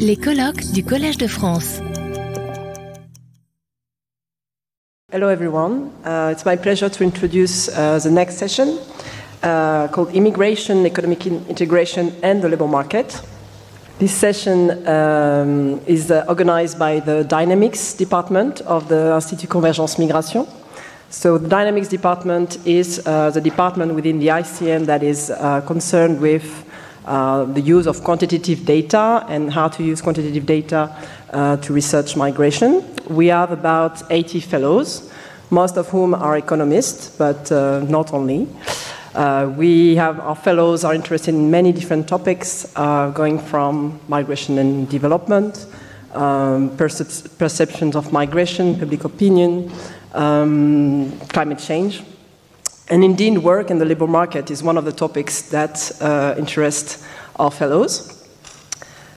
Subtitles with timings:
[0.00, 1.80] Les colloques du Collège de France.
[5.12, 5.92] Hello, everyone.
[6.04, 8.76] Uh, it's my pleasure to introduce uh, the next session
[9.44, 13.22] uh, called Immigration, Economic Integration, and the Labor Market.
[14.00, 20.44] This session um, is uh, organized by the Dynamics Department of the Institut Convergence Migration.
[21.08, 26.20] So, the Dynamics Department is uh, the department within the ICM that is uh, concerned
[26.20, 26.64] with
[27.06, 30.94] uh, the use of quantitative data and how to use quantitative data
[31.30, 32.84] uh, to research migration.
[33.08, 35.10] We have about 80 fellows,
[35.50, 38.48] most of whom are economists, but uh, not only.
[39.14, 44.58] Uh, we have our fellows are interested in many different topics, uh, going from migration
[44.58, 45.66] and development,
[46.12, 49.72] um, percep- perceptions of migration, public opinion,
[50.12, 52.02] um, climate change.
[52.88, 57.04] And indeed, work in the labor market is one of the topics that uh, interest
[57.36, 58.12] our fellows.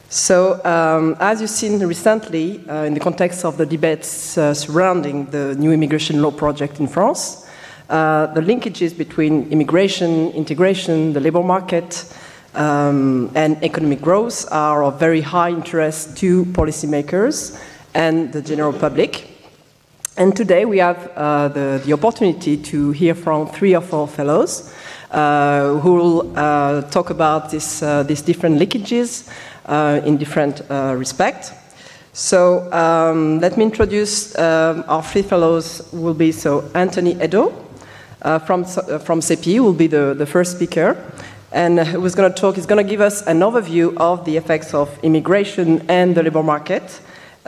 [0.10, 5.28] So, um, as you've seen recently, uh, in the context of the debates uh, surrounding
[5.28, 7.48] the new immigration law project in France,
[7.90, 12.12] uh, the linkages between immigration, integration, the labor market,
[12.56, 17.62] um, and economic growth are of very high interest to policymakers
[17.94, 19.39] and the general public.
[20.20, 24.76] And today we have uh, the, the, opportunity to hear from three or four fellows
[25.12, 29.32] uh, who will uh, talk about this, uh, these different leakages
[29.66, 31.54] uh, in different uh, respects.
[32.12, 37.52] So um, let me introduce um, our three fellows will be so Anthony Edo
[38.46, 40.98] from, from CEPII will be the, the first speaker.
[41.54, 44.74] And who's going to talk, he's going to give us an overview of the effects
[44.74, 47.00] of immigration and the labor market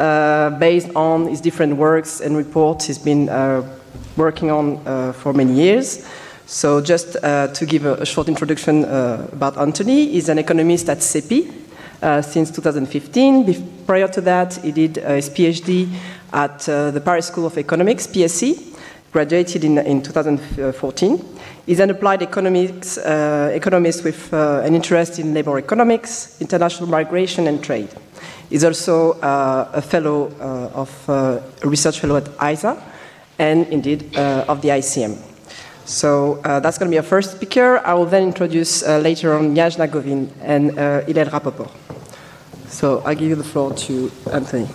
[0.02, 3.61] Uh, based on his different works and reports he's been uh,
[4.17, 6.03] working on uh, for many years.
[6.47, 10.89] So, just uh, to give a, a, short introduction uh, about Anthony, he's an economist
[10.89, 11.53] at CEPII
[12.23, 13.45] since 2015.
[13.45, 15.94] Be- prior to that, he did his PhD
[16.33, 18.70] at the Paris School of Economics, PSE,
[19.12, 21.40] graduated in, in 2014.
[21.66, 27.47] He's an applied economics, uh, economist with uh, an interest in labor economics, international migration,
[27.47, 27.90] and trade.
[28.50, 32.81] He's also uh, a fellow uh, of uh, a research fellow at IZA
[33.40, 35.18] and indeed of the ICM.
[35.85, 37.81] So that's going to be our first speaker.
[37.85, 41.72] I will then introduce later on Yajna Govind and uh, Hillel Rapoport.
[42.68, 44.68] So I give you the floor to Anthony.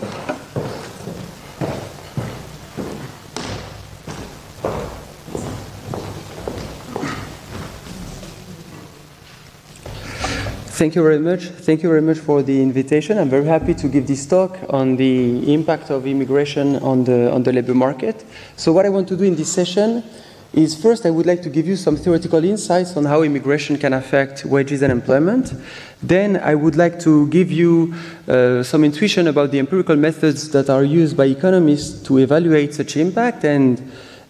[10.76, 11.44] Thank you very much.
[11.44, 13.16] Thank you very much for the invitation.
[13.16, 17.42] I'm very happy to give this talk on the impact of immigration on the, on
[17.44, 18.26] the labor market.
[18.56, 20.04] So, what I want to do in this session
[20.53, 23.94] is first, I would like to give you some theoretical insights on how immigration can
[23.94, 25.54] affect wages and employment.
[26.03, 27.94] Then, I would like to give you
[28.28, 32.98] uh, some intuition about the empirical methods that are used by economists to evaluate such
[32.98, 33.47] impact.
[33.47, 33.81] And,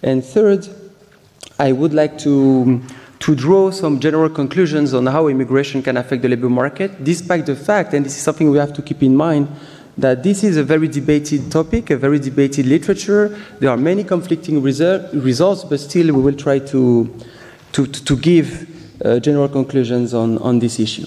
[0.01, 0.69] and third,
[1.59, 2.83] I would like to
[3.19, 7.57] to draw some general conclusions on how immigration can affect the labor market, despite the
[7.57, 9.49] fact, and this is something we have to keep in mind,
[9.99, 13.29] that this is a very debated topic, a very debated literature.
[13.61, 17.15] There are many conflicting results, but still we will try to,
[17.73, 21.07] to, to give uh, general conclusions on, on this issue.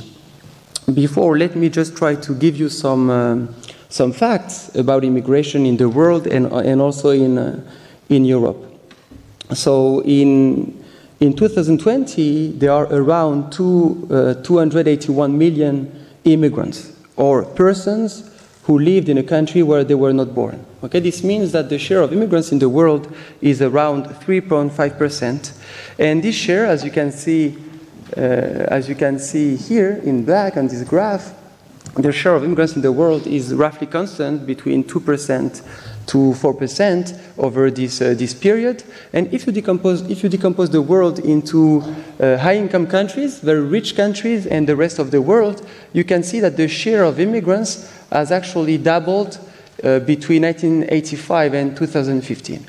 [0.94, 3.56] Before, let me just try to give you some, um,
[3.90, 7.64] some facts about immigration in the world and, and also in, uh,
[8.10, 8.58] in Europe.
[9.54, 10.79] So, in
[11.20, 18.30] in 2020, there are around two, uh, 281 million immigrants or persons
[18.64, 20.66] who lived in a country where they were not born.
[20.84, 25.52] Okay, this means that the share of immigrants in the world is around 3.5%.
[25.98, 27.58] And this share, as you can see,
[28.16, 31.34] uh, as you can see here in black on this graph,
[32.04, 35.62] the share of immigrants in the world is roughly constant between 2%
[36.08, 38.84] to 4% over this, uh, this period.
[39.14, 41.82] And if you, decompose, if you decompose the world into
[42.20, 46.24] uh, high income countries, very rich countries, and the rest of the world, you can
[46.24, 49.40] see that the share of immigrants has actually doubled
[49.84, 52.66] uh, between 1985 and 2015.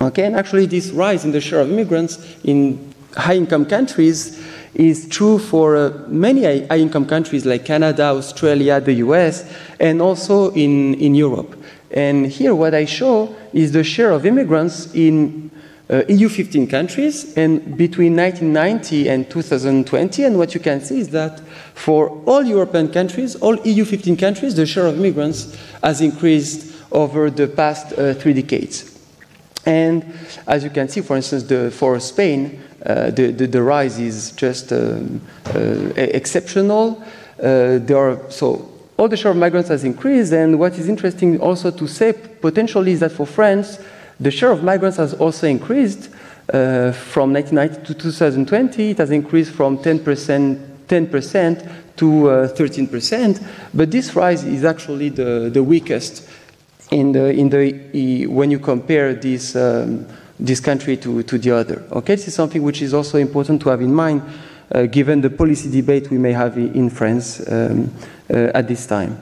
[0.00, 4.42] Okay, and actually, this rise in the share of immigrants in high income countries
[4.74, 10.50] is true for uh, many high income countries like Canada, Australia, the US, and also
[10.52, 11.56] in, in Europe.
[11.90, 15.50] And here, what I show is the share of immigrants in
[15.88, 20.24] uh, EU 15 countries and between 1990 and 2020.
[20.24, 21.40] And what you can see is that
[21.74, 27.30] for all European countries, all EU 15 countries, the share of immigrants has increased over
[27.30, 28.90] the past uh, three decades.
[29.66, 30.04] And
[30.46, 35.20] as you can see, for instance, the, for Spain, the, the, rise is just um,
[35.54, 37.02] uh, exceptional.
[37.42, 37.78] Uh,
[38.28, 42.12] so all the share of migrants has increased, and what is interesting also to say
[42.12, 43.78] potentially is that for France,
[44.20, 46.10] the share of migrants has also increased
[46.52, 48.90] uh, from 1990 to 2020.
[48.90, 50.04] It has increased from 10%,
[50.86, 56.28] 10% to uh, 13%, but this rise is actually the, weakest
[56.90, 60.06] when you compare this, um,
[60.38, 61.84] this country to, to the other.
[61.92, 64.22] Okay, this is something which is also important to have in mind
[64.72, 67.92] uh, given the policy debate we may have in France um,
[68.30, 69.18] uh, at this time.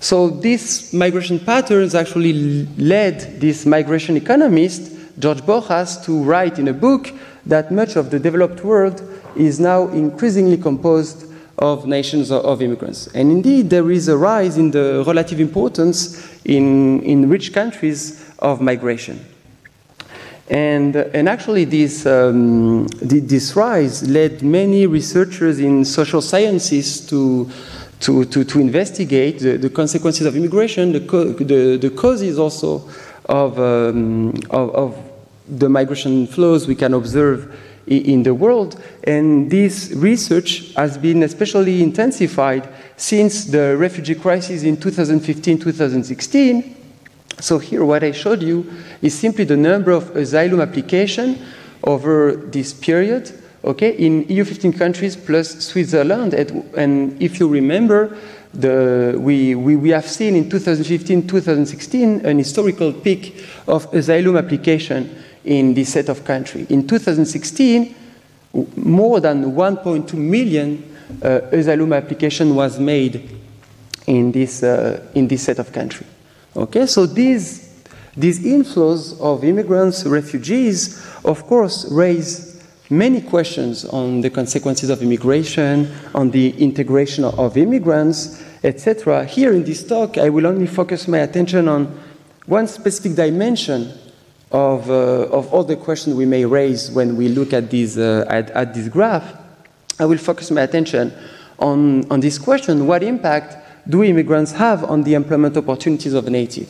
[0.00, 6.72] So these migration patterns actually led this migration economist, George Borjas, to write in a
[6.72, 7.12] book
[7.44, 9.02] that much of the developed world
[9.36, 13.08] is now increasingly composed of nations of immigrants.
[13.08, 18.62] And indeed, there is a rise in the relative importance in, in rich countries of
[18.62, 19.22] migration.
[20.50, 27.48] And, and actually, this, um, this rise led many researchers in social sciences to,
[28.00, 32.88] to, to, to investigate the, the, consequences of immigration, the, the, the causes also
[33.26, 35.04] of, um, of, of,
[35.48, 37.56] the migration flows we can observe
[37.86, 38.80] in the world.
[39.02, 46.79] And this research has been especially intensified since the refugee crisis in 2015 2016
[47.40, 48.70] so here what I showed you
[49.02, 51.40] is simply the number of asylum application
[51.84, 53.32] over this period,
[53.64, 56.34] okay, in EU 15 countries plus Switzerland.
[56.34, 58.16] And if you remember,
[58.52, 65.22] the, we, we, we have seen in 2015, 2016 an historical peak of asylum application
[65.44, 66.70] in this set of countries.
[66.70, 67.94] In 2016,
[68.76, 73.38] more than 1.2 million uh, asylum application was made
[74.06, 76.08] in this, uh, in this set of countries.
[76.56, 77.84] Okay, so these,
[78.16, 82.60] these inflows of immigrants, refugees, of course, raise
[82.90, 89.24] many questions on the consequences of immigration, on the integration of immigrants, etc.
[89.24, 91.98] Here in this talk, I will only focus my attention on
[92.46, 93.92] one specific dimension
[94.50, 98.24] of, uh, of all the questions we may raise when we look at, these, uh,
[98.28, 99.36] at, at this graph.
[100.00, 101.12] I will focus my attention
[101.60, 103.56] on, on this question what impact
[103.90, 106.68] do immigrants have on the employment opportunities of a native?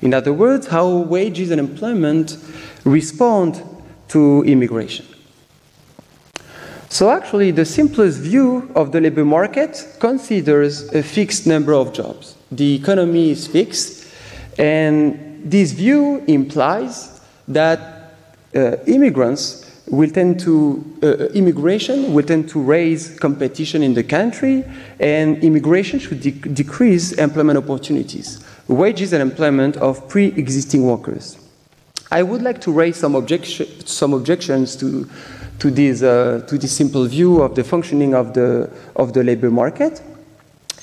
[0.00, 2.36] In other words, how wages and employment
[2.84, 3.62] respond
[4.08, 5.06] to immigration.
[6.88, 12.36] So, actually, the simplest view of the labor market considers a fixed number of jobs.
[12.50, 14.10] The economy is fixed,
[14.58, 18.14] and this view implies that
[18.54, 24.64] uh, immigrants will tend to, uh, immigration will tend to raise competition in the country,
[25.00, 31.38] and immigration should de decrease employment opportunities, wages and employment of pre-existing workers.
[32.10, 35.08] I would like to raise some, objection, some objections to,
[35.58, 39.50] to, this, uh, to this simple view of the functioning of the, of the labor
[39.50, 40.00] market.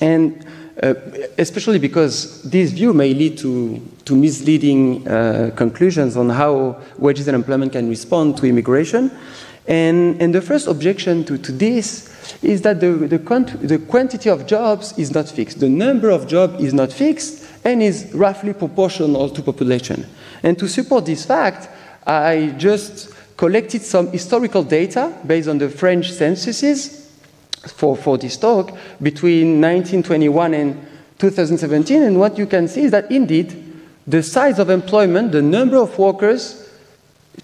[0.00, 0.44] And
[0.82, 0.94] uh,
[1.38, 7.34] especially because this view may lead to, to misleading uh, conclusions on how wages and
[7.34, 9.10] employment can respond to immigration.
[9.66, 12.12] And, and the first objection to, to this
[12.42, 13.18] is that the, the,
[13.66, 15.60] the quantity of jobs is not fixed.
[15.60, 20.06] The number of jobs is not fixed and is roughly proportional to population.
[20.42, 21.68] And to support this fact,
[22.06, 27.05] I just collected some historical data based on the French censuses
[27.68, 28.70] for, for this talk
[29.02, 30.86] between 1921 and
[31.18, 32.02] 2017.
[32.02, 33.62] And what you can see is that indeed
[34.06, 36.70] the size of employment, the number of workers,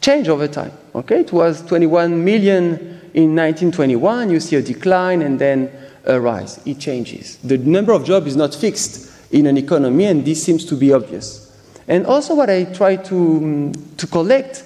[0.00, 0.72] change over time.
[0.94, 4.30] Okay, it was 21 million in 1921.
[4.30, 5.70] You see a decline and then
[6.04, 6.60] a rise.
[6.66, 7.36] It changes.
[7.38, 10.92] The number of jobs is not fixed in an economy, and this seems to be
[10.92, 11.50] obvious.
[11.88, 14.64] And also, what I try to, to collect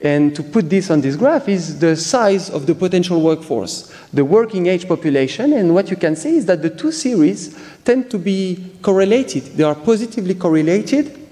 [0.00, 4.24] and to put this on this graph is the size of the potential workforce, the
[4.24, 5.52] working age population.
[5.52, 9.44] And what you can see is that the two series tend to be correlated.
[9.56, 11.28] They are positively correlated.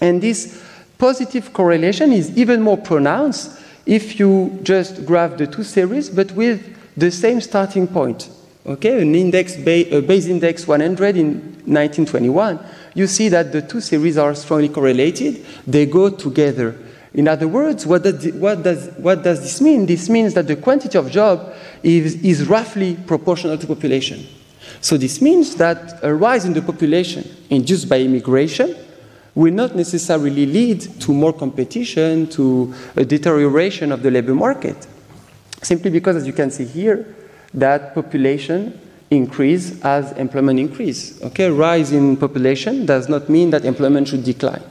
[0.00, 0.62] And this
[0.96, 6.62] positive correlation is even more pronounced if you just graph the two series, but with
[6.96, 8.30] the same starting point.
[8.66, 11.34] Okay, an index, a base index 100 in
[11.66, 12.58] 1921,
[12.94, 15.44] you see that the two series are strongly correlated.
[15.66, 16.74] They go together.
[17.14, 19.86] In other words, what does, what, does, what does this mean?
[19.86, 24.26] This means that the quantity of job is, is roughly proportional to population.
[24.80, 28.74] So this means that a rise in the population induced by immigration
[29.34, 34.86] will not necessarily lead to more competition, to a deterioration of the labor market.
[35.62, 37.14] Simply because, as you can see here,
[37.52, 38.78] that population
[39.10, 41.22] increase as employment increase.
[41.22, 44.62] Okay, rise in population does not mean that employment should decline.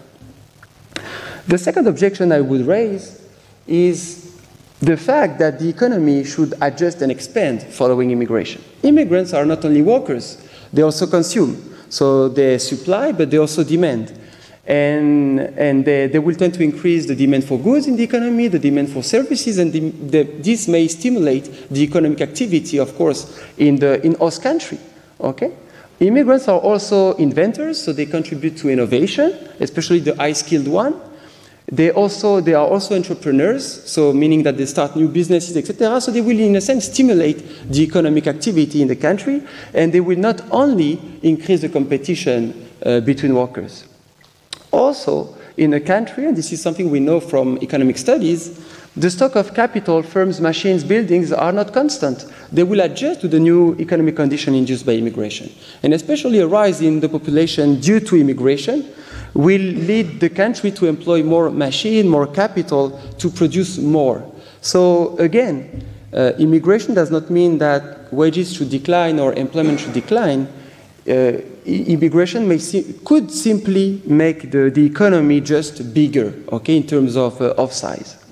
[1.48, 3.22] The second objection I would raise
[3.68, 4.36] is
[4.80, 8.62] the fact that the economy should adjust and expand following immigration.
[8.84, 10.38] Immigrants are not only workers,
[10.74, 11.76] They also consume.
[11.88, 14.20] So they supply, but they also demand.
[14.66, 18.48] And, and they, they will tend to increase the demand for goods in the economy,
[18.48, 23.44] the demand for services, and the, the, this may stimulate the economic activity, of course,
[23.58, 24.80] in the in host country.
[25.20, 25.52] Okay?
[26.00, 31.00] Immigrants are also inventors, so they contribute to innovation, especially the high-skilled one.
[31.72, 36.02] They also they are also entrepreneurs, so meaning that they start new businesses, etc.
[36.02, 39.42] So they will, in a sense, stimulate the economic activity in the country,
[39.74, 43.86] and they will not only increase the competition uh, between workers.
[44.72, 48.60] Also, in a country, and this is something we know from economic studies,
[48.96, 52.26] the stock of capital, firms, machines, buildings are not constant.
[52.52, 55.52] They will adjust to the new economic condition induced by immigration.
[55.82, 58.88] And especially a rise in the population due to immigration
[59.34, 64.32] will lead the country to employ more machine, more capital to produce more.
[64.62, 65.84] So again,
[66.14, 70.48] uh, immigration does not mean that wages should decline or employment should decline.
[71.10, 72.48] Uh, immigration
[73.04, 78.23] could simply make the, the economy just bigger, okay, in terms of, uh, of size.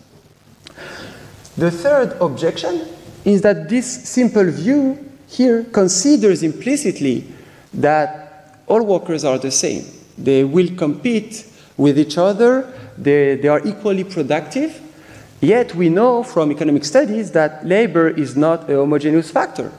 [1.57, 2.87] The third objection
[3.25, 7.27] is that this simple view here considers implicitly
[7.73, 9.85] that all workers are the same.
[10.17, 11.45] They will compete
[11.77, 14.79] with each other, they, they are equally productive.
[15.41, 19.71] Yet we know from economic studies that labor is not a homogeneous factor.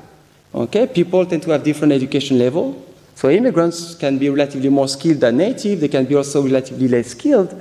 [0.54, 2.84] Okay, people tend to have different education level.
[3.14, 5.80] So immigrants can be relatively more skilled than native.
[5.80, 7.54] They can be also relatively less skilled,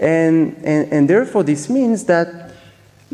[0.00, 2.51] and and, and therefore this means that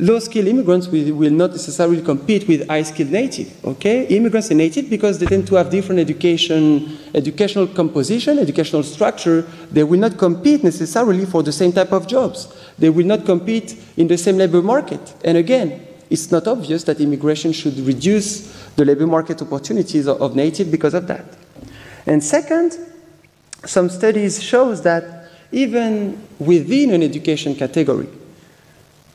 [0.00, 4.06] Low-skilled immigrants will, will, not necessarily compete with high-skilled native, okay?
[4.06, 9.42] Immigrants are native because they tend to have different education, educational composition, educational structure.
[9.72, 12.46] They will not compete necessarily for the same type of jobs.
[12.78, 15.00] They will not compete in the same labor market.
[15.24, 20.36] And again, it's not obvious that immigration should reduce the labor market opportunities of, of
[20.36, 21.24] native because of that.
[22.06, 22.78] And second,
[23.64, 28.08] some studies shows that even within an education category,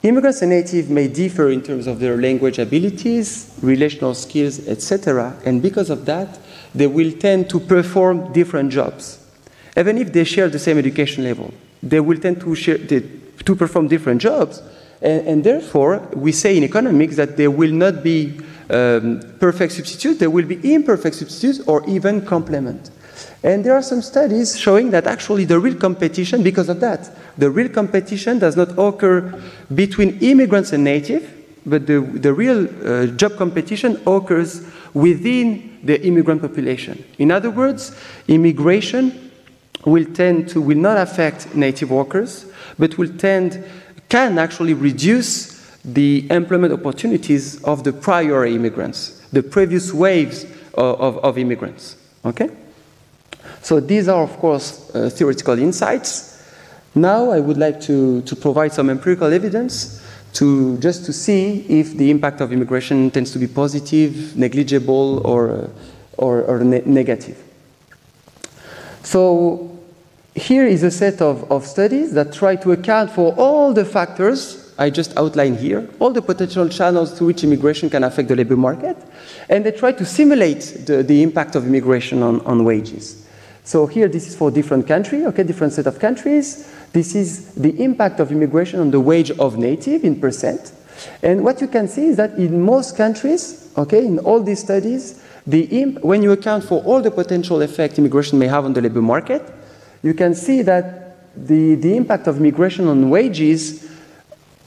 [0.03, 5.33] Immigrants and natives may differ in terms of their language abilities, relational skills, etc.
[5.45, 6.39] And because of that,
[6.75, 9.25] they will tend to perform different jobs.
[9.77, 13.87] Even if they share the same education level, they will tend to, share, to perform
[13.87, 14.61] different jobs.
[15.01, 20.19] And, and, therefore, we say in economics that there will not be um, perfect substitutes,
[20.19, 22.91] there will be imperfect substitutes or even complement.
[23.43, 27.49] And there are some studies showing that actually the real competition, because of that, the
[27.51, 29.41] real competition does not occur
[29.75, 31.29] between immigrants and native,
[31.65, 37.03] but the, the real uh, job competition occurs within the immigrant population.
[37.17, 37.93] In other words,
[38.29, 39.31] immigration
[39.85, 42.45] will tend to, will not affect native workers,
[42.79, 43.65] but will tend,
[44.07, 50.45] can actually reduce the employment opportunities of the prior immigrants, the previous waves
[50.75, 51.97] of, of, of immigrants.
[52.23, 52.49] Okay?
[53.63, 56.43] So these are, of course, uh, theoretical insights.
[56.95, 60.03] Now I would like to, to provide some empirical evidence
[60.33, 65.51] to just to see if the impact of immigration tends to be positive, negligible, or,
[65.51, 65.67] uh,
[66.17, 67.41] or, or ne negative.
[69.03, 69.79] So
[70.35, 74.73] here is a set of, of studies that try to account for all the factors
[74.77, 78.57] I just outlined here, all the potential channels through which immigration can affect the labor
[78.57, 78.97] market,
[79.47, 83.22] and they try to simulate the, the impact of immigration on, on wages.
[83.63, 86.69] So here, this is for different country, okay, different set of countries.
[86.91, 90.73] This is the impact of immigration on the wage of native in percent.
[91.21, 95.23] And what you can see is that in most countries, okay, in all these studies,
[95.47, 99.01] the when you account for all the potential effect immigration may have on the labor
[99.01, 99.41] market,
[100.01, 103.89] you can see that the, the impact of immigration on wages,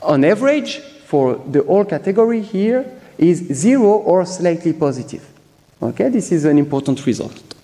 [0.03, 2.85] on average, for the whole category here,
[3.17, 5.25] is zero or slightly positive.
[5.81, 7.56] Okay, this is an important result.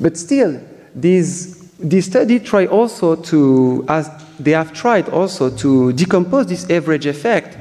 [0.00, 0.60] But still,
[0.94, 7.06] these, this study try also to, as they have tried also to decompose this average
[7.06, 7.58] effect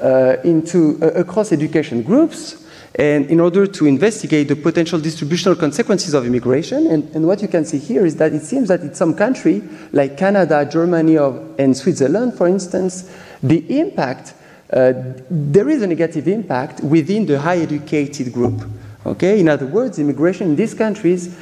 [0.00, 6.12] uh, into uh, across education groups and in order to investigate the potential distributional consequences
[6.12, 6.88] of immigration.
[6.88, 9.62] And, and, what you can see here is that it seems that in some country,
[9.92, 13.10] like Canada, Germany, or, and Switzerland, for instance,
[13.42, 14.34] the impact,
[14.72, 14.92] uh,
[15.30, 18.62] there is a negative impact within the high educated group.
[19.06, 19.40] Okay?
[19.40, 21.36] In other words, immigration in these countries,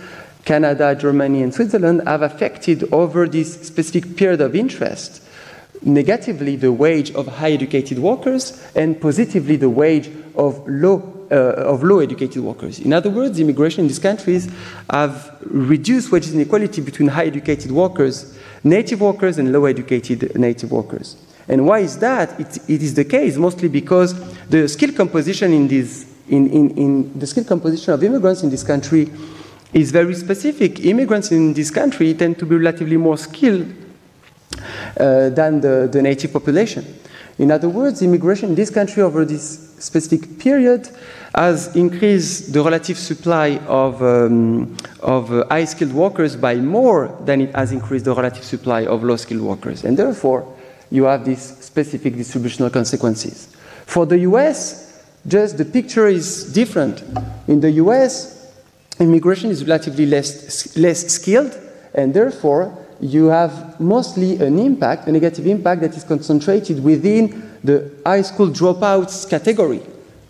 [0.44, 5.22] Canada, Germany, and Switzerland, have affected over this specific period of interest
[5.82, 11.84] negatively the wage of high educated workers and positively the wage of low uh, of
[11.84, 12.80] low educated workers.
[12.80, 14.50] In other words, immigration in these countries
[14.90, 21.16] have reduced wage inequality between high educated workers, native workers, and low educated native workers.
[21.46, 22.38] And why is that?
[22.40, 24.12] It, it is the case mostly because
[24.48, 28.62] the skill composition in these in, in, in the skill composition of immigrants in this
[28.62, 29.10] country
[29.72, 30.84] is very specific.
[30.84, 33.66] Immigrants in this country tend to be relatively more skilled
[34.98, 36.84] uh, than the, the native population.
[37.38, 40.88] In other words, immigration in this country over this specific period
[41.34, 47.40] has increased the relative supply of, um, of uh, high skilled workers by more than
[47.40, 49.84] it has increased the relative supply of low skilled workers.
[49.84, 50.54] And therefore,
[50.90, 53.56] you have these specific distributional consequences.
[53.86, 54.89] For the US,
[55.26, 57.02] just the picture is different.
[57.46, 58.52] In the US,
[58.98, 61.58] immigration is relatively less, less skilled,
[61.94, 67.90] and therefore, you have mostly an impact, a negative impact that is concentrated within the
[68.04, 69.82] high school dropouts category.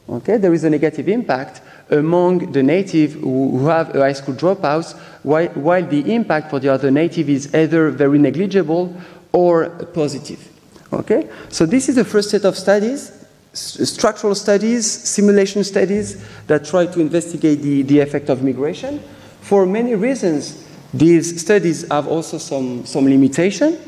[0.08, 4.96] Okay, there is a negative impact among the native who have a high school dropouts,
[5.22, 8.94] while, while the impact for the other native is either very negligible
[9.32, 10.48] or positive.
[10.92, 13.19] Okay, so this is the first set of studies,
[13.52, 19.02] structural studies, simulation studies that try to investigate the, the effect of migration.
[19.40, 23.78] For many reasons, these studies have also some, some limitation.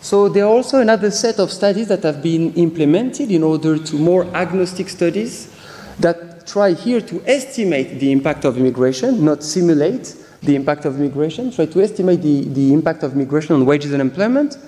[0.00, 3.96] So there are also another set of studies that have been implemented in order to
[3.96, 5.50] more agnostic studies
[5.98, 11.50] that try here to estimate the impact of immigration, not simulate the impact of immigration,
[11.50, 14.58] try to estimate the, the impact of migration on wages and employment.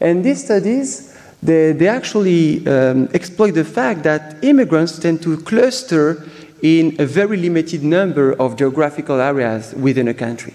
[0.00, 6.28] And these studies, they, they actually um, exploit the fact that immigrants tend to cluster
[6.62, 10.54] in a very limited number of geographical areas within a country.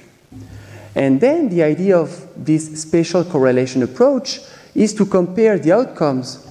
[0.96, 4.40] And then the idea of this spatial correlation approach
[4.76, 6.48] is to compare the outcomes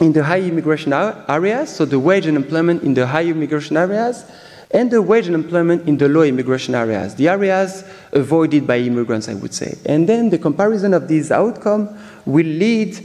[0.00, 4.24] in the high immigration areas, so the wage and employment in the high immigration areas,
[4.70, 9.28] and the wage and employment in the low immigration areas, the areas avoided by immigrants,
[9.28, 9.76] I would say.
[9.86, 11.90] And then the comparison of these outcomes
[12.26, 12.98] will lead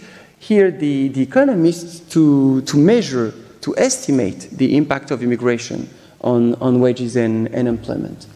[0.44, 6.82] here the, the economists to, to measure, to estimate the impact of immigration on, on
[6.82, 8.28] wages and, and employment.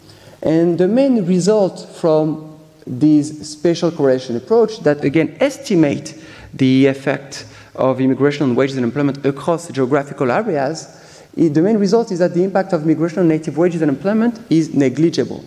[0.41, 6.15] And the main result from this spatial correlation approach that again estimate
[6.53, 12.19] the effect of immigration on wages and employment across geographical areas, the main result is
[12.19, 15.43] that the impact of migration on native wages and employment is negligible.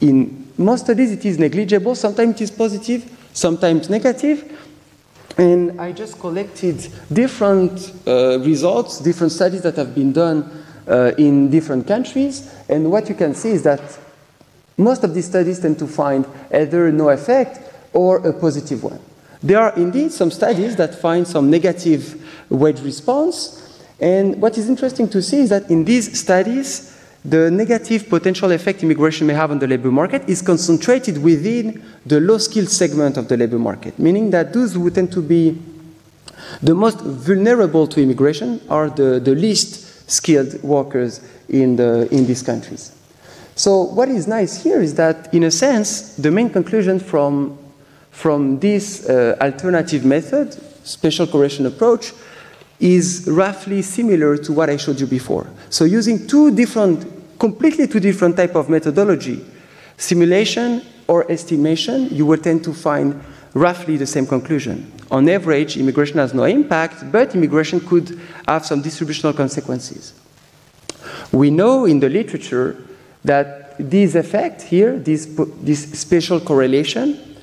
[0.00, 1.94] In most studies, it is negligible.
[1.94, 4.56] Sometimes it is positive, sometimes negative.
[5.38, 11.50] And I just collected different uh, results, different studies that have been done uh, in
[11.50, 12.52] different countries.
[12.68, 13.82] And what you can see is that
[14.78, 17.60] most of these studies tend to find either no effect
[17.92, 19.00] or a positive one.
[19.42, 23.62] There are indeed some studies that find some negative wage response.
[24.00, 26.95] And what is interesting to see is that in these studies,
[27.28, 32.20] the negative potential effect immigration may have on the labor market is concentrated within the
[32.20, 35.58] low skilled segment of the labor market, meaning that those who tend to be
[36.62, 42.42] the most vulnerable to immigration are the, the least skilled workers in, the, in these
[42.42, 42.92] countries.
[43.54, 47.58] So, what is nice here is that, in a sense, the main conclusion from,
[48.10, 50.52] from this uh, alternative method,
[50.86, 52.12] spatial correlation approach,
[52.78, 55.48] is roughly similar to what I showed you before.
[55.70, 57.06] So, using two different,
[57.38, 59.44] completely two different type of methodology,
[59.96, 63.22] simulation or estimation, you will tend to find
[63.54, 64.92] roughly the same conclusion.
[65.10, 70.14] On average, immigration has no impact, but immigration could have some distributional consequences.
[71.32, 72.76] We know in the literature
[73.24, 75.26] that this effect here, this,
[75.62, 77.36] this spatial correlation,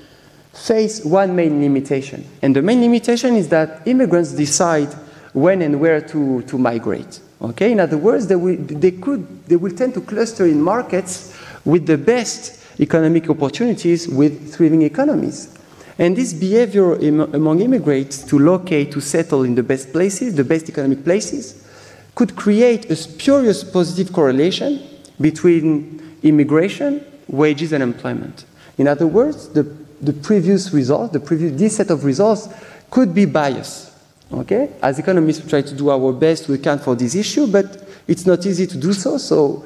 [0.53, 2.25] face one main limitation.
[2.41, 4.93] And the main limitation is that immigrants decide
[5.34, 7.19] when and where to, to migrate.
[7.41, 7.72] Okay?
[7.72, 11.86] In other words, they will, they, could, they will tend to cluster in markets with
[11.86, 15.58] the best economic opportunities with thriving economies.
[16.00, 20.67] And this behavior among immigrants to locate, to settle in the best places, the best
[20.69, 21.67] economic places,
[22.15, 24.82] could create a spurious positive correlation
[25.22, 28.46] between immigration, wages, and employment.
[28.78, 29.63] In other words, the,
[30.02, 32.50] the previous results, the previous, this set of results
[32.89, 33.92] could be biased.
[34.34, 34.69] Okay?
[34.82, 38.26] As economists, we try to do our best we can for this issue, but it's
[38.26, 39.17] not easy to do so.
[39.17, 39.65] So,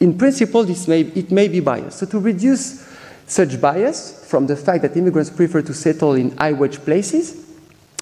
[0.00, 2.00] in principle, this may, it may be biased.
[2.00, 2.88] So, to reduce
[3.26, 7.46] such bias from the fact that immigrants prefer to settle in high wage places,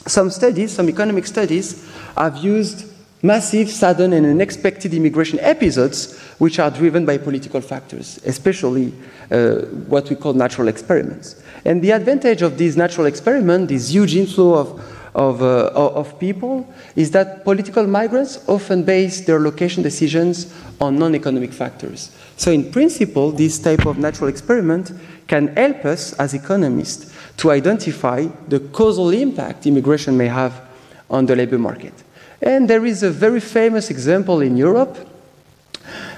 [0.07, 2.91] some studies, some economic studies, have used
[3.23, 8.95] massive, sudden, and unexpected immigration episodes which are driven by political factors, especially
[9.31, 9.57] uh,
[9.89, 11.43] what we call natural experiments.
[11.65, 16.67] And the advantage of these natural experiments, this huge inflow of, of, uh, of people,
[16.97, 22.11] is that political migrants often base their location decisions on non economic factors.
[22.37, 24.93] So, in principle, this type of natural experiment
[25.27, 30.61] can help us as economists to identify the causal impact immigration may have
[31.09, 31.95] on the labor market.
[32.43, 35.10] And there is a very famous example in Europe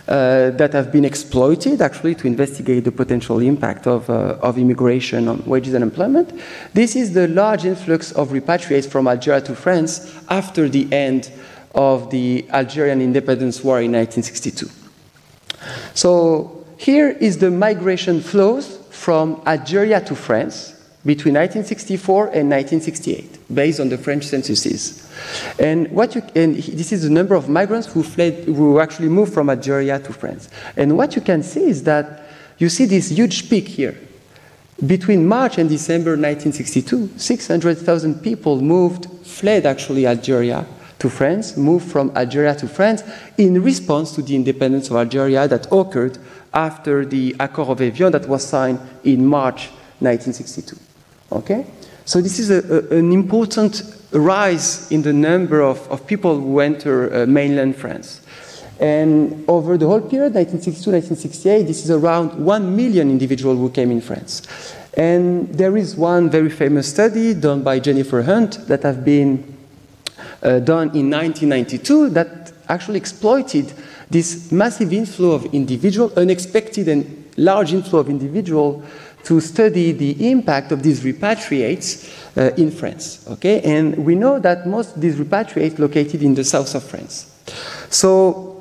[0.08, 5.28] uh, that have been exploited actually to investigate the potential impact of, uh, of immigration
[5.28, 6.32] on wages and employment.
[6.74, 11.30] This is the large influx of repatriates from Algeria to France after the end
[11.74, 14.68] of the Algerian independence war in 1962.
[15.94, 20.72] So here is the migration flows from Algeria to France
[21.04, 25.01] between 1964 and 1968, based on the French censuses.
[25.58, 29.32] And what you and this is the number of migrants who fled, who actually moved
[29.32, 30.48] from Algeria to France.
[30.76, 32.24] And what you can see is that
[32.58, 33.98] you see this huge peak here.
[34.86, 40.66] Between March and December 1962, 600,000 people moved, fled actually Algeria
[40.98, 43.02] to France, moved from Algeria to France
[43.36, 46.18] in response to the independence of Algeria that occurred
[46.54, 49.68] after the Accord of Evian that was signed in March
[50.00, 50.76] 1962.
[51.32, 51.66] Okay?
[52.04, 56.60] So this is a, a, an important rise in the number of, of people who
[56.60, 58.20] enter uh, mainland France.
[58.80, 64.00] And over the whole period, 1962-1968, this is around 1 million individuals who came in
[64.00, 64.42] France.
[64.94, 69.56] And there is one very famous study done by Jennifer Hunt that have been
[70.42, 73.72] uh, done in 1992 that actually exploited
[74.10, 78.82] this massive inflow of individual, unexpected and large inflow of individual
[79.24, 83.26] to study the impact of these repatriates uh, in France.
[83.28, 87.28] Okay, and we know that most of these repatriates located in the south of France.
[87.90, 88.52] So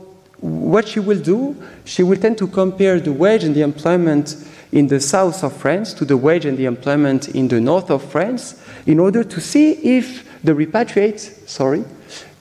[0.41, 4.35] what she will do, she will tend to compare the wage and the employment
[4.71, 8.03] in the south of France to the wage and the employment in the north of
[8.03, 11.83] France in order to see if the repatriates, sorry,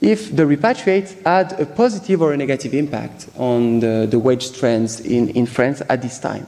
[0.01, 4.99] if the repatriates had a positive or a negative impact on the, the wage trends
[5.01, 6.47] in, in France at this time.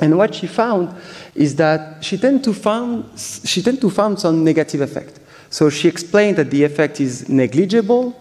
[0.00, 0.94] And what she found
[1.34, 5.20] is that she tend to find, she tended to find some negative effect.
[5.50, 8.18] So she explained that the effect is negligible,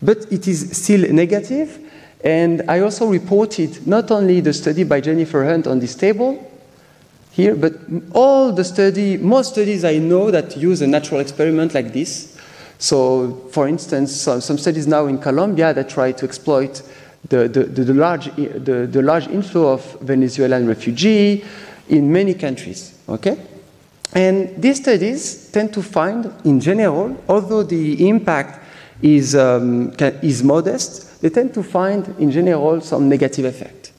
[0.00, 1.78] but it is still negative.
[2.22, 6.50] And I also reported not only the study by Jennifer Hunt on this table
[7.30, 7.74] here, but
[8.12, 12.38] all the study, most studies I know that use a natural experiment like this.
[12.78, 16.82] So, for instance, some studies now in Colombia that try to exploit
[17.28, 21.44] the, the, the, large, the, the large inflow of Venezuelan refugees
[21.88, 22.98] in many countries.
[23.08, 23.38] Okay?
[24.12, 28.64] And these studies tend to find, in general, although the impact
[29.02, 33.92] is, um, is modest, they tend to find, in general, some negative effect.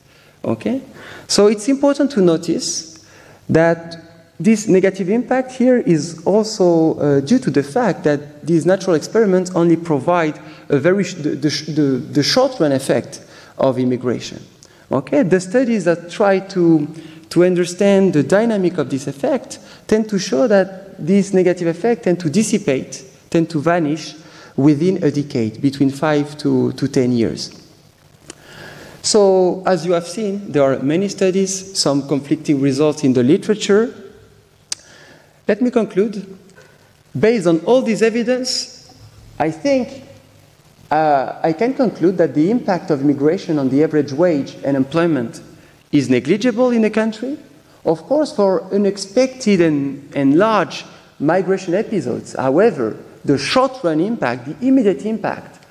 [0.44, 0.82] Okay?
[1.28, 3.06] So it's important to notice
[3.50, 4.07] that
[4.40, 9.52] this negative impact here is also uh, due to the fact that these natural experiments
[9.56, 13.26] only provide a very the, the, the, short run effect
[13.58, 14.40] of immigration.
[14.92, 16.88] Okay, the studies that try to
[17.30, 22.20] to understand the dynamic of this effect tend to show that these negative effects tend
[22.20, 24.16] to dissipate, tend to vanish
[24.56, 27.52] within a decade, between five to, to ten years.
[29.02, 33.94] So, as you have seen, there are many studies, some conflicting results in the literature.
[35.48, 36.38] Let me conclude.
[37.18, 38.94] Based on all this evidence,
[39.40, 40.04] I think
[40.92, 45.42] uh, I can conclude that the impact of immigration on the average wage and employment
[45.92, 47.38] is negligible in a country.
[47.86, 50.86] Of course, for unexpected and, and large
[51.20, 55.66] migration episodes, however, the short run impact, the immediate impact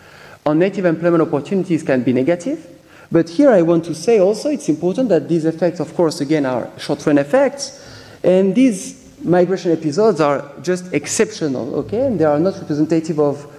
[0.44, 2.66] on native employment opportunities can be negative.
[3.12, 6.46] But here I want to say also it's important that these effects, of course, again,
[6.46, 7.82] are short run effects.
[8.22, 12.06] And these migration episodes are just exceptional, okay?
[12.06, 13.52] And they are not representative of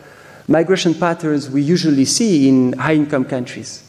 [0.47, 3.83] migration patterns we usually see in high income countries.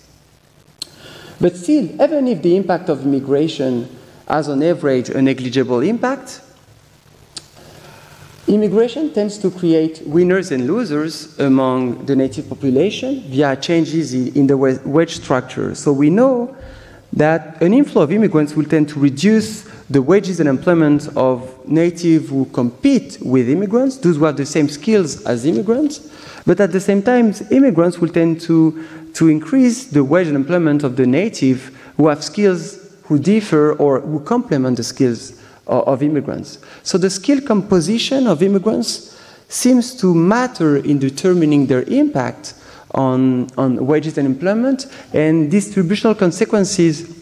[1.40, 3.88] But still, even if the impact of immigration
[4.26, 6.40] has on average a negligible impact,
[8.48, 14.56] immigration tends to create winners and losers among the native population via changes in the
[14.56, 15.74] wage structure.
[15.74, 16.56] So we know
[17.12, 22.28] that an inflow of immigrants will tend to reduce the wages and employment of natives
[22.28, 26.10] who compete with immigrants, those who have the same skills as immigrants,
[26.44, 30.84] but at the same time, immigrants will tend to, to increase the wage and employment
[30.84, 36.02] of the native who have skills who differ or who complement the skills of, of
[36.02, 36.58] immigrants.
[36.82, 42.54] So the skill composition of immigrants seems to matter in determining their impact
[42.92, 47.17] on, on wages and employment, and distributional consequences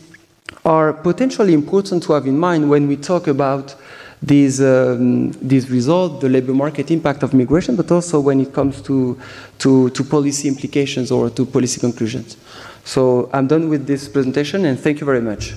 [0.64, 3.74] are potentially important to have in mind when we talk about
[4.22, 8.80] these, um, these results, the labor market impact of migration, but also when it comes
[8.82, 9.18] to,
[9.58, 12.36] to, to policy implications or to policy conclusions.
[12.84, 15.54] So I'm done with this presentation and thank you very much.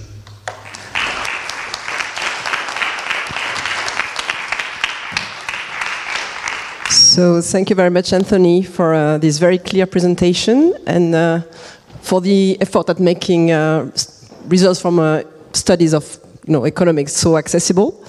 [6.90, 11.42] So thank you very much, Anthony, for uh, this very clear presentation and uh,
[12.02, 13.92] for the effort at making uh,
[14.50, 15.22] results from uh,
[15.54, 18.04] studies of you know, economics so accessible.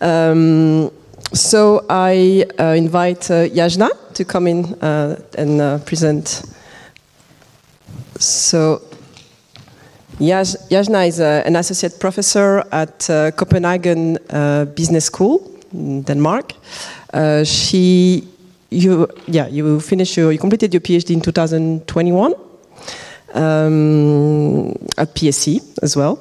[0.00, 0.90] Um,
[1.32, 6.42] so I uh, invite uh, Yajna to come in and present.
[8.18, 8.82] So
[10.18, 14.18] Yajna is an associate professor at Copenhagen
[14.74, 16.52] Business School in Denmark.
[17.44, 18.28] She,
[18.70, 22.34] you, yeah, you finished your, you completed your PhD in 2021
[23.34, 26.18] um, at PSE as well.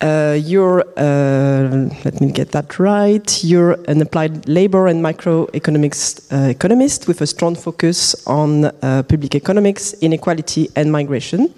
[0.00, 6.50] Uh, you're, uh, let me get that right, you're an applied labor and microeconomics uh,
[6.50, 11.52] economist with a strong focus on uh, public economics, inequality, and migration.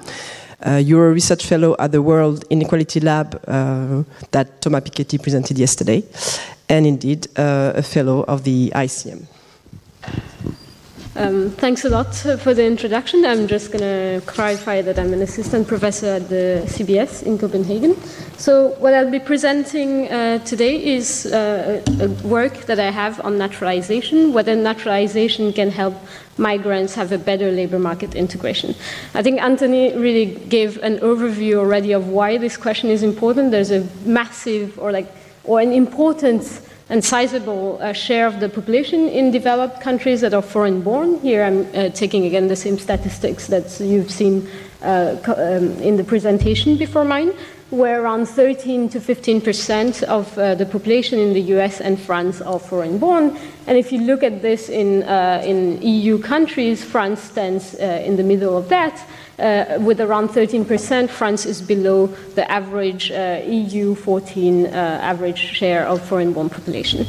[0.64, 5.58] Uh, you're a research fellow at the World Inequality Lab uh, that Thomas Piketty presented
[5.58, 6.04] yesterday
[6.68, 9.26] and indeed a fellow of the ICM.
[11.18, 13.24] Um, thanks a lot for the introduction.
[13.24, 18.00] I'm just going to clarify that I'm an assistant professor at the CBS in Copenhagen.
[18.36, 23.36] So, what I'll be presenting uh, today is uh, a work that I have on
[23.36, 25.94] naturalization, whether naturalization can help
[26.36, 28.76] migrants have a better labor market integration.
[29.12, 33.50] I think Anthony really gave an overview already of why this question is important.
[33.50, 35.10] There's a massive or like
[35.42, 36.44] or an important
[36.90, 41.18] and sizable uh, share of the population in developed countries that are foreign born.
[41.20, 44.48] Here I'm uh, taking again the same statistics that you've seen
[44.82, 47.32] uh, um, in the presentation before mine,
[47.70, 52.40] where around 13 to 15 percent of uh, the population in the US and France
[52.40, 53.36] are foreign born.
[53.66, 58.16] And if you look at this in, uh, in EU countries, France stands uh, in
[58.16, 59.06] the middle of that.
[59.38, 64.68] Uh, with around 13%, France is below the average uh, EU 14 uh,
[65.00, 67.06] average share of foreign born population.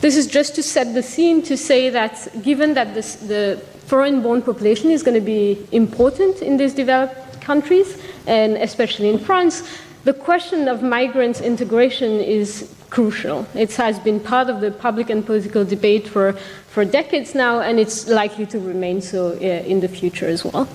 [0.00, 4.22] This is just to set the scene to say that given that this, the foreign
[4.22, 9.62] born population is going to be important in these developed countries, and especially in France,
[10.04, 13.46] the question of migrants' integration is crucial.
[13.54, 16.32] It has been part of the public and political debate for,
[16.68, 20.68] for decades now, and it's likely to remain so uh, in the future as well.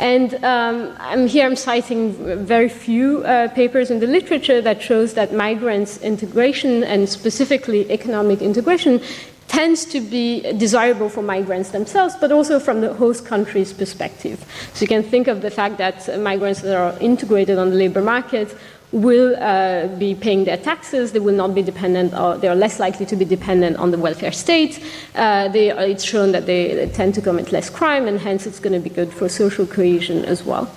[0.00, 2.12] And um, I'm here I'm citing
[2.44, 8.42] very few uh, papers in the literature that shows that migrants' integration and specifically economic
[8.42, 9.00] integration
[9.46, 14.44] tends to be desirable for migrants themselves, but also from the host country's perspective.
[14.72, 18.02] So you can think of the fact that migrants that are integrated on the labor
[18.02, 18.56] market
[18.94, 21.12] will uh, be paying their taxes.
[21.12, 23.98] They will not be dependent, or they are less likely to be dependent on the
[23.98, 24.80] welfare state.
[25.14, 28.72] Uh, they, it's shown that they, tend to commit less crime, and hence it's going
[28.72, 30.72] to be good for social cohesion as well.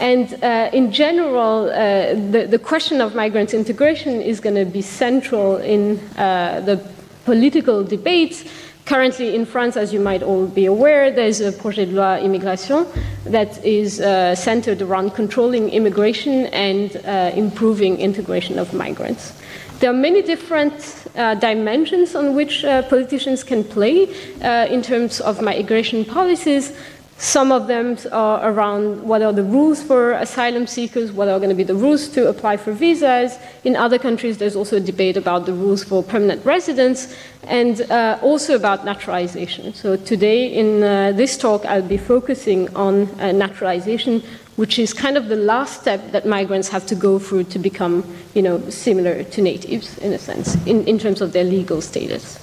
[0.00, 4.82] And uh, in general, uh, the, the, question of migrant integration is going to be
[4.82, 6.84] central in uh, the
[7.24, 8.44] political debates
[8.92, 12.86] Currently in France, as you might all be aware, there's a projet de loi immigration
[13.24, 19.32] that is uh, centered around controlling immigration and uh, improving integration of migrants.
[19.78, 24.08] There are many different uh, dimensions on which uh, politicians can play
[24.42, 26.74] uh, in terms of migration policies.
[27.22, 31.50] Some of them are around what are the rules for asylum seekers, what are going
[31.50, 33.38] to be the rules to apply for visas.
[33.62, 38.18] In other countries, there's also a debate about the rules for permanent residence and uh,
[38.22, 39.72] also about naturalization.
[39.72, 44.24] So, today in uh, this talk, I'll be focusing on uh, naturalization,
[44.56, 48.02] which is kind of the last step that migrants have to go through to become
[48.34, 52.40] you know, similar to natives, in a sense, in, in terms of their legal status.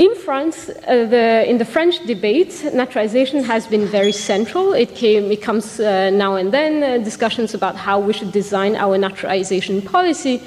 [0.00, 4.72] In France, uh, the, in the French debate, naturalization has been very central.
[4.72, 8.76] It, came, it comes uh, now and then, uh, discussions about how we should design
[8.76, 10.42] our naturalization policy.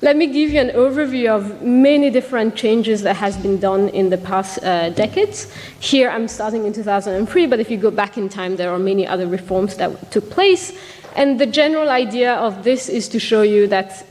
[0.00, 4.08] Let me give you an overview of many different changes that has been done in
[4.08, 5.52] the past uh, decades.
[5.80, 9.06] Here I'm starting in 2003, but if you go back in time, there are many
[9.06, 10.72] other reforms that took place.
[11.14, 14.06] And the general idea of this is to show you that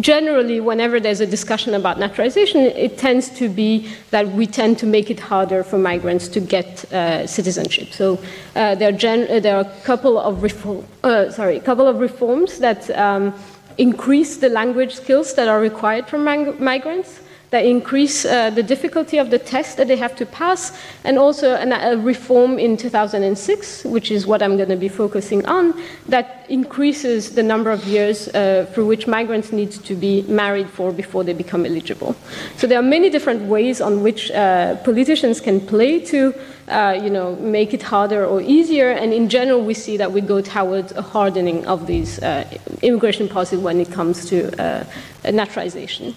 [0.00, 4.86] generally, whenever there's a discussion about naturalization, it tends to be that we tend to
[4.86, 7.92] make it harder for migrants to get uh, citizenship.
[7.92, 8.18] So
[8.56, 12.00] uh, there, are gen- there, are a couple of reform, uh, sorry, a couple of
[12.00, 13.34] reforms that um,
[13.76, 17.20] increase the language skills that are required from migrants
[17.50, 20.72] that increase uh, the difficulty of the test that they have to pass,
[21.04, 25.44] and also an, a reform in 2006, which is what I'm going to be focusing
[25.46, 25.74] on,
[26.08, 30.92] that increases the number of years uh, through which migrants need to be married for
[30.92, 32.14] before they become eligible.
[32.56, 36.34] So there are many different ways on which uh, politicians can play to.
[36.68, 40.20] Uh, you know, make it harder or easier, and in general, we see that we
[40.20, 42.46] go towards a hardening of these uh,
[42.82, 44.84] immigration policies when it comes to uh,
[45.32, 46.14] naturalization.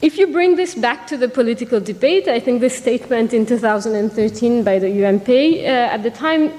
[0.00, 4.62] If you bring this back to the political debate, I think this statement in 2013
[4.62, 6.52] by the UMP uh, at the time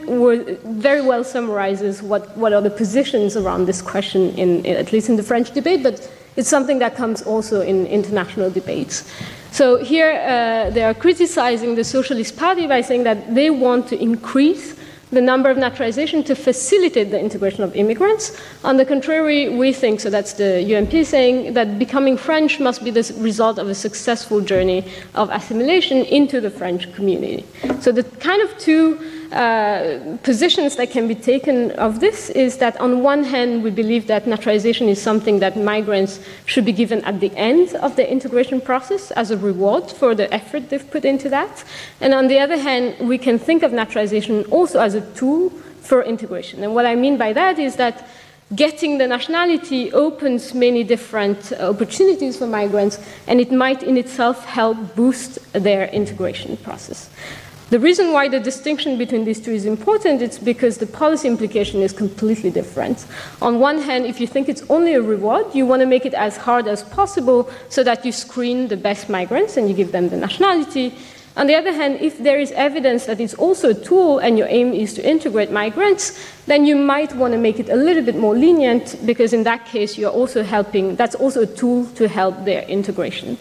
[0.81, 5.07] very well summarizes what, what are the positions around this question, in, in, at least
[5.07, 9.09] in the French debate, but it's something that comes also in international debates.
[9.51, 14.01] So here uh, they are criticizing the Socialist Party by saying that they want to
[14.01, 14.75] increase
[15.11, 18.39] the number of naturalization to facilitate the integration of immigrants.
[18.63, 22.91] On the contrary, we think, so that's the UMP saying, that becoming French must be
[22.91, 27.45] the result of a successful journey of assimilation into the French community.
[27.81, 32.79] So the kind of two uh, positions that can be taken of this is that
[32.81, 37.19] on one hand, we believe that naturalization is something that migrants should be given at
[37.19, 41.29] the end of the integration process as a reward for the effort they've put into
[41.29, 41.63] that.
[42.01, 46.01] And on the other hand, we can think of naturalization also as a tool for
[46.01, 46.63] integration.
[46.63, 48.07] And what I mean by that is that
[48.55, 54.95] getting the nationality opens many different opportunities for migrants, and it might in itself help
[54.95, 57.09] boost their integration process.
[57.69, 61.83] The reason why the distinction between these two is important is because the policy implication
[61.83, 63.05] is completely different.
[63.43, 66.15] On one hand, if you think it's only a reward, you want to make it
[66.15, 70.09] as hard as possible so that you screen the best migrants and you give them
[70.09, 70.95] the nationality.
[71.37, 74.47] On the other hand, if there is evidence that it's also a tool and your
[74.49, 78.15] aim is to integrate migrants, then you might want to make it a little bit
[78.15, 82.45] more lenient because in that case you're also helping, that's also a tool to help
[82.45, 83.37] their integration.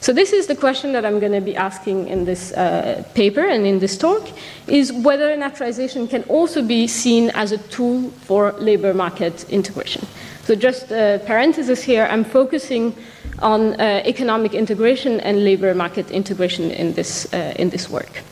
[0.00, 3.44] So this is the question that I'm going to be asking in this uh, paper
[3.44, 4.28] and in this talk,
[4.68, 10.06] is whether naturalization can also be seen as a tool for labor market integration.
[10.44, 12.94] So just a parenthesis here, I'm focusing
[13.40, 18.22] on uh, economic integration and labor market integration in this, uh, in this work.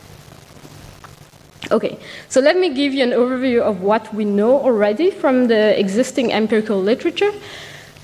[1.69, 1.99] Okay,
[2.29, 6.31] so let me give you an overview of what we know already from the existing
[6.31, 7.31] empirical literature.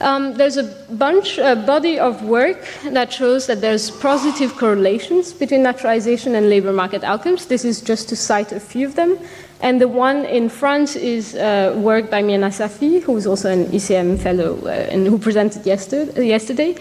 [0.02, 5.64] Um, there's a bunch, a body of work that shows that there's positive correlations between
[5.64, 7.46] naturalization and labor market outcomes.
[7.46, 9.18] This is just to cite a few of them.
[9.62, 13.66] And the one in France is uh, work by Mirna Safi, who is also an
[13.68, 16.28] ICM fellow uh, and who presented yesterday.
[16.28, 16.76] yesterday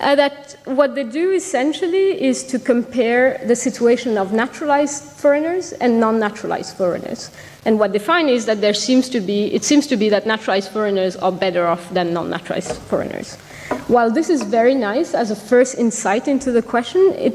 [0.00, 5.98] uh, that what they do essentially is to compare the situation of naturalized foreigners and
[5.98, 7.30] non-naturalized foreigners.
[7.64, 10.26] And what they find is that there seems to be, it seems to be that
[10.26, 13.36] naturalized foreigners are better off than non-naturalized foreigners.
[13.88, 17.34] While this is very nice as a first insight into the question, it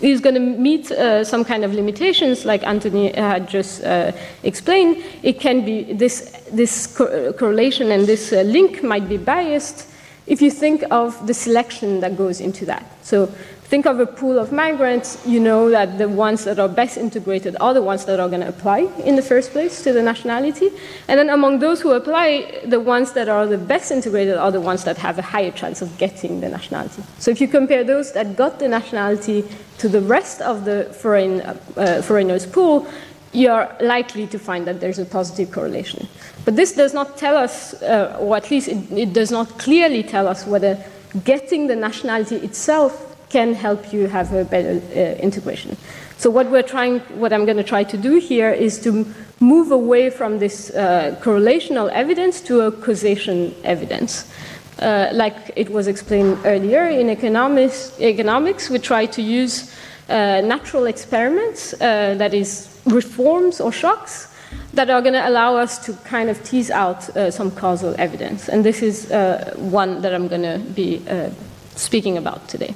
[0.00, 5.02] is going to meet uh, some kind of limitations, like Anthony had just uh, explained.
[5.22, 9.88] It can be this this co correlation and this uh, link might be biased
[10.28, 12.84] if you think of the selection that goes into that.
[13.02, 13.26] So
[13.64, 17.56] think of a pool of migrants, you know that the ones that are best integrated
[17.60, 20.70] are the ones that are going to apply in the first place to the nationality.
[21.08, 24.60] And then among those who apply, the ones that are the best integrated are the
[24.60, 27.02] ones that have a higher chance of getting the nationality.
[27.18, 29.44] So if you compare those that got the nationality
[29.78, 32.86] to the rest of the foreign, uh, foreigners pool,
[33.32, 36.08] you're likely to find that there's a positive correlation.
[36.48, 40.02] But this does not tell us, uh, or at least it, it, does not clearly
[40.02, 40.82] tell us whether
[41.22, 45.76] getting the nationality itself can help you have a better uh, integration.
[46.16, 49.04] So what we're trying, what I'm going to try to do here is to
[49.40, 54.32] move away from this uh, correlational evidence to a causation evidence.
[54.78, 59.70] Uh, like it was explained earlier in economics, economics we try to use
[60.08, 64.28] uh, natural experiments, uh, that is reforms or shocks
[64.74, 68.48] that are going to allow us to kind of tease out uh, some causal evidence.
[68.48, 71.30] And this is uh, one that I'm going to be uh,
[71.74, 72.74] speaking about today.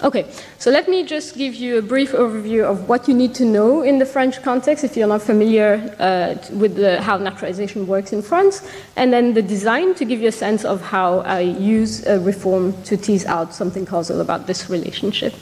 [0.00, 3.44] Okay, so let me just give you a brief overview of what you need to
[3.44, 8.12] know in the French context if you're not familiar uh, with the, how naturalization works
[8.12, 8.62] in France,
[8.94, 12.80] and then the design to give you a sense of how I use a reform
[12.84, 15.34] to tease out something causal about this relationship.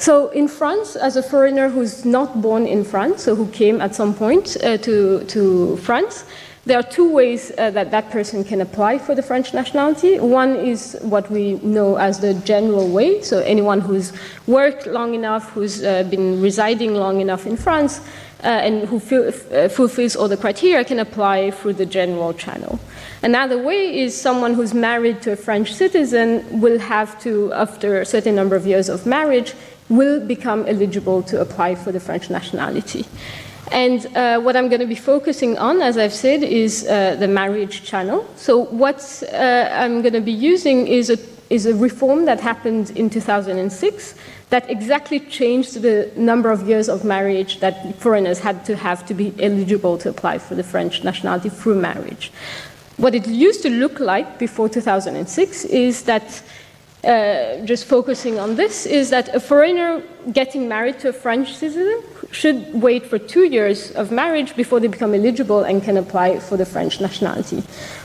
[0.00, 3.94] So in France, as a foreigner who's not born in France, so who came at
[3.94, 6.24] some point uh, to, to France,
[6.64, 10.18] there are two ways uh, that that person can apply for the French nationality.
[10.18, 14.14] One is what we know as the general way, so anyone who's
[14.46, 18.00] worked long enough, who's uh, been residing long enough in France,
[18.42, 22.80] uh, and who uh, fulfills all the criteria can apply through the general channel.
[23.22, 28.06] Another way is someone who's married to a French citizen will have to, after a
[28.06, 29.52] certain number of years of marriage,
[29.90, 33.04] will become eligible to apply for the French nationality.
[33.70, 37.28] And uh, what I'm going to be focusing on, as I've said, is uh, the
[37.28, 38.26] marriage channel.
[38.36, 41.18] So, what uh, I'm going to be using is a,
[41.50, 44.14] is a reform that happened in 2006
[44.50, 49.14] that exactly changed the number of years of marriage that foreigners had to have to
[49.14, 52.32] be eligible to apply for the French nationality through marriage.
[52.96, 56.42] What it used to look like before 2006 is that
[57.04, 62.02] uh, just focusing on this, is that a foreigner getting married to a French citizen
[62.30, 66.56] should wait for two years of marriage before they become eligible and can apply for
[66.56, 67.62] the French nationality.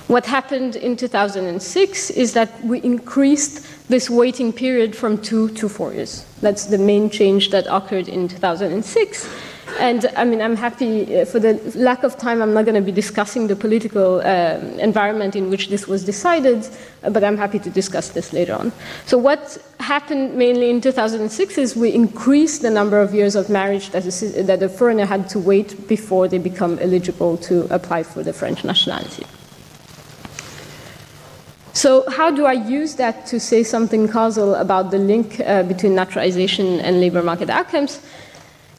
[0.07, 5.93] What happened in 2006 is that we increased this waiting period from two to four
[5.93, 6.25] years.
[6.41, 9.29] That's the main change that occurred in 2006.
[9.79, 12.81] And I mean, I'm happy uh, for the lack of time, I'm not going to
[12.81, 16.67] be discussing the political uh, environment in which this was decided,
[17.03, 18.71] uh, but I'm happy to discuss this later on.
[19.05, 23.89] So, what happened mainly in 2006 is we increased the number of years of marriage
[23.89, 28.23] that a, that a foreigner had to wait before they become eligible to apply for
[28.23, 29.25] the French nationality.
[31.73, 35.93] So, how do I use that to say something causal about the link uh, between
[35.93, 37.99] naturalization and labor market outcomes?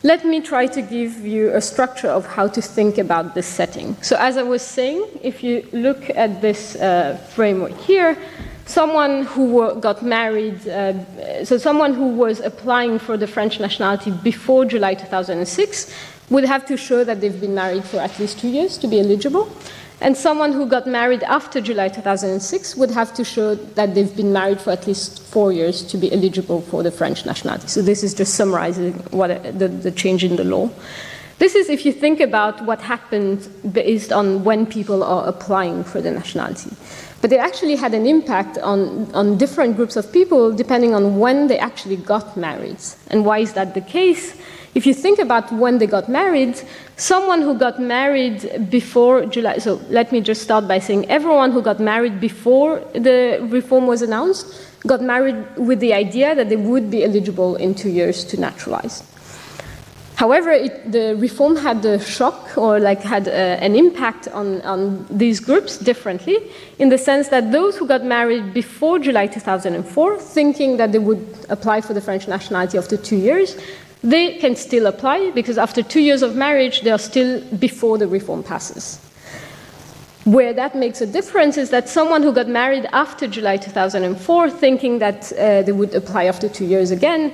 [0.06, 3.96] Let me try to give you a structure of how to think about this setting.
[4.02, 8.16] So, as I was saying, if you look at this uh, framework here,
[8.66, 14.64] someone who got married, uh, so someone who was applying for the French nationality before
[14.64, 15.92] July 2006
[16.30, 19.00] would have to show that they've been married for at least two years to be
[19.00, 19.50] eligible.
[20.00, 24.32] And someone who got married after July 2006 would have to show that they've been
[24.32, 27.68] married for at least four years to be eligible for the French nationality.
[27.68, 29.28] So this is just summarizing what,
[29.58, 30.70] the, the change in the law.
[31.38, 36.00] This is if you think about what happened based on when people are applying for
[36.00, 36.70] the nationality.
[37.22, 41.46] But it actually had an impact on, on different groups of people depending on when
[41.46, 42.78] they actually got married.
[43.08, 44.34] And why is that the case?
[44.76, 46.60] If you think about when they got married,
[46.98, 51.62] someone who got married before July, so let me just start by saying everyone who
[51.62, 54.44] got married before the reform was announced
[54.86, 59.02] got married with the idea that they would be eligible in two years to naturalize.
[60.16, 64.62] However, it, the reform had a shock or like had a, uh, an impact on,
[64.62, 66.38] on these groups differently
[66.78, 71.22] in the sense that those who got married before July 2004, thinking that they would
[71.50, 73.58] apply for the French nationality after two years,
[74.02, 78.06] they can still apply because after two years of marriage, they are still before the
[78.06, 79.00] reform passes.
[80.24, 84.98] Where that makes a difference is that someone who got married after July 2004, thinking
[84.98, 87.32] that uh, they would apply after two years again,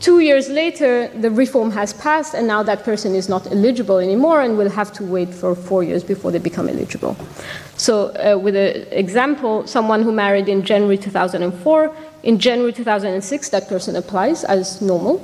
[0.00, 4.42] two years later, the reform has passed, and now that person is not eligible anymore
[4.42, 7.16] and will have to wait for four years before they become eligible.
[7.76, 13.68] So, uh, with an example, someone who married in January 2004, in January 2006, that
[13.68, 15.20] person applies as normal.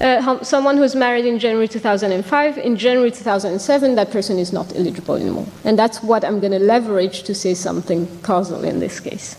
[0.00, 5.16] Uh, someone who's married in January 2005, in January 2007, that person is not eligible
[5.16, 5.46] anymore.
[5.64, 9.36] And that's what I'm going to leverage to say something causal in this case.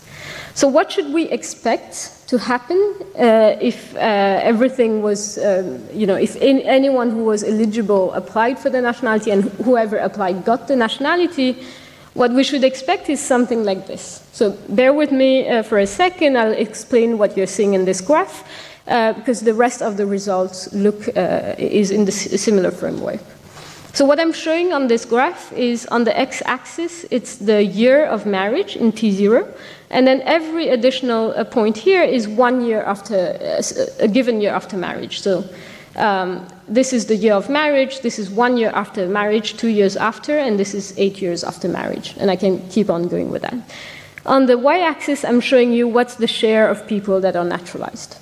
[0.54, 2.78] So, what should we expect to happen
[3.18, 8.58] uh, if uh, everything was, um, you know, if in, anyone who was eligible applied
[8.58, 11.56] for the nationality and whoever applied got the nationality?
[12.12, 14.28] What we should expect is something like this.
[14.32, 18.02] So, bear with me uh, for a second, I'll explain what you're seeing in this
[18.02, 18.44] graph
[18.86, 23.20] uh, because the rest of the results look uh, is in the similar framework.
[23.92, 28.24] So what I'm showing on this graph is on the x-axis, it's the year of
[28.24, 29.52] marriage in T0,
[29.90, 33.62] and then every additional uh, point here is one year after, uh,
[33.98, 35.20] a given year after marriage.
[35.20, 35.44] So
[35.96, 39.96] um, this is the year of marriage, this is one year after marriage, two years
[39.96, 42.14] after, and this is eight years after marriage.
[42.18, 43.56] And I can keep on going with that.
[44.24, 48.18] On the y-axis, I'm showing you what's the share of people that are naturalized.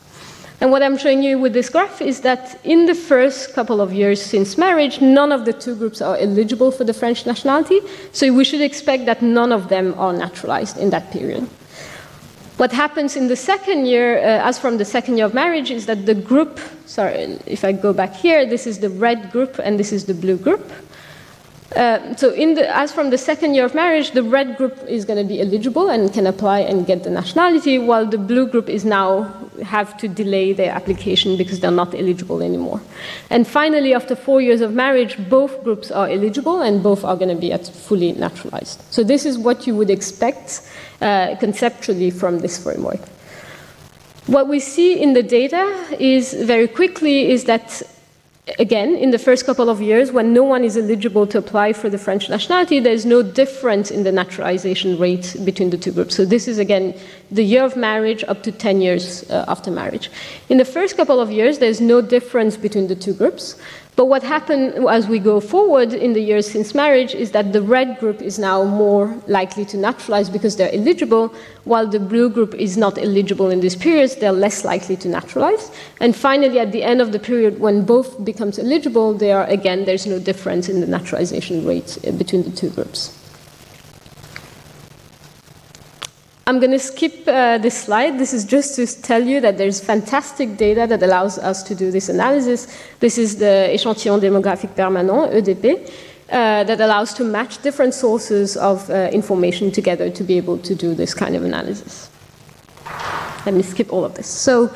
[0.61, 3.93] And what I'm showing you with this graph is that in the first couple of
[3.93, 7.81] years since marriage, none of the two groups are eligible for the French nationality,
[8.13, 11.49] so we should expect that none of them are naturalized in that period.
[12.57, 15.87] What happens in the second year, uh, as from the second year of marriage, is
[15.87, 19.79] that the group, sorry, if I go back here, this is the red group and
[19.79, 20.69] this is the blue group.
[21.77, 25.19] Uh, so, the, as from the second year of marriage, the red group is going
[25.19, 28.87] to be eligible and can apply and get the nationality, while the blue group is
[28.87, 29.25] now
[29.63, 32.81] have to delay their application because they're not eligible anymore.
[33.29, 37.29] And finally, after four years of marriage, both groups are eligible and both are going
[37.29, 38.83] to be fully naturalized.
[38.91, 40.63] So, this is what you would expect
[41.03, 43.01] uh, conceptually from this framework.
[44.27, 47.83] What we see in the data is very quickly is that
[48.59, 51.89] again, in the first couple of years, when no one is eligible to apply for
[51.89, 56.15] the French nationality, there's no difference in the naturalization rate between the two groups.
[56.17, 56.95] So, this is again
[57.31, 60.11] the year of marriage up to 10 years uh, after marriage.
[60.49, 63.57] In the first couple of years, there's no difference between the two groups.
[63.99, 67.61] But what happened as we go forward in the years since marriage is that the
[67.61, 71.35] red group is now more likely to naturalize because they're eligible,
[71.65, 75.73] while the blue group is not eligible in these periods, they're less likely to naturalize.
[75.99, 79.85] And finally, at the end of the period, when both becomes eligible, they are again,
[79.85, 83.18] there's no difference in the naturalization rate uh, between the two groups.
[86.49, 88.19] I'm going to skip uh, this slide.
[88.19, 91.91] This is just to tell you that there's fantastic data that allows us to do
[91.91, 92.75] this analysis.
[93.01, 95.87] This is the échantillon démographique permanent, EDP,
[96.31, 100.75] uh, that allows to match different sources of uh, information together to be able to
[100.75, 102.09] do this kind of analysis.
[103.45, 104.27] Let me skip all of this.
[104.27, 104.75] So,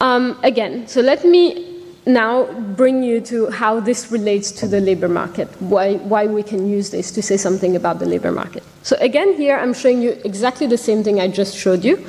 [0.00, 1.71] um, again, so let me
[2.06, 6.68] now bring you to how this relates to the labor market, why, why we can
[6.68, 8.62] use this to say something about the labor market.
[8.82, 12.04] So again, here I'm showing you exactly the same thing I just showed you.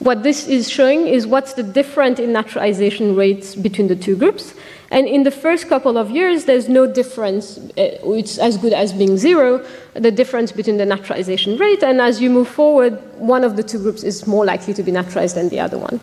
[0.00, 4.52] What this is showing is what's the difference in naturalization rates between the two groups.
[4.90, 7.58] And in the first couple of years, there's no difference.
[7.58, 11.82] Uh, it's as good as being zero, the difference between the naturalization rate.
[11.82, 14.92] And as you move forward, one of the two groups is more likely to be
[14.92, 15.98] naturalized than the other one.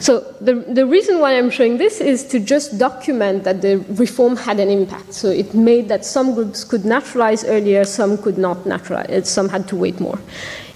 [0.00, 4.36] So the, the reason why I'm showing this is to just document that the reform
[4.36, 5.12] had an impact.
[5.12, 9.66] So it made that some groups could naturalize earlier, some could not naturalize, some had
[9.68, 10.18] to wait more.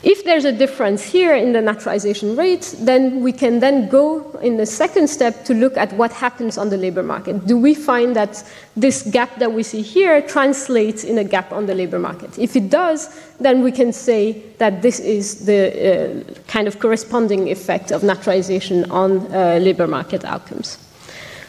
[0.03, 4.57] If there's a difference here in the naturalization rate, then we can then go in
[4.57, 7.46] the second step to look at what happens on the labor market.
[7.46, 8.42] Do we find that
[8.76, 12.36] this gap that we see here translates in a gap on the labor market?
[12.36, 17.48] If it does, then we can say that this is the uh, kind of corresponding
[17.48, 20.78] effect of naturalization on uh, labor market outcomes.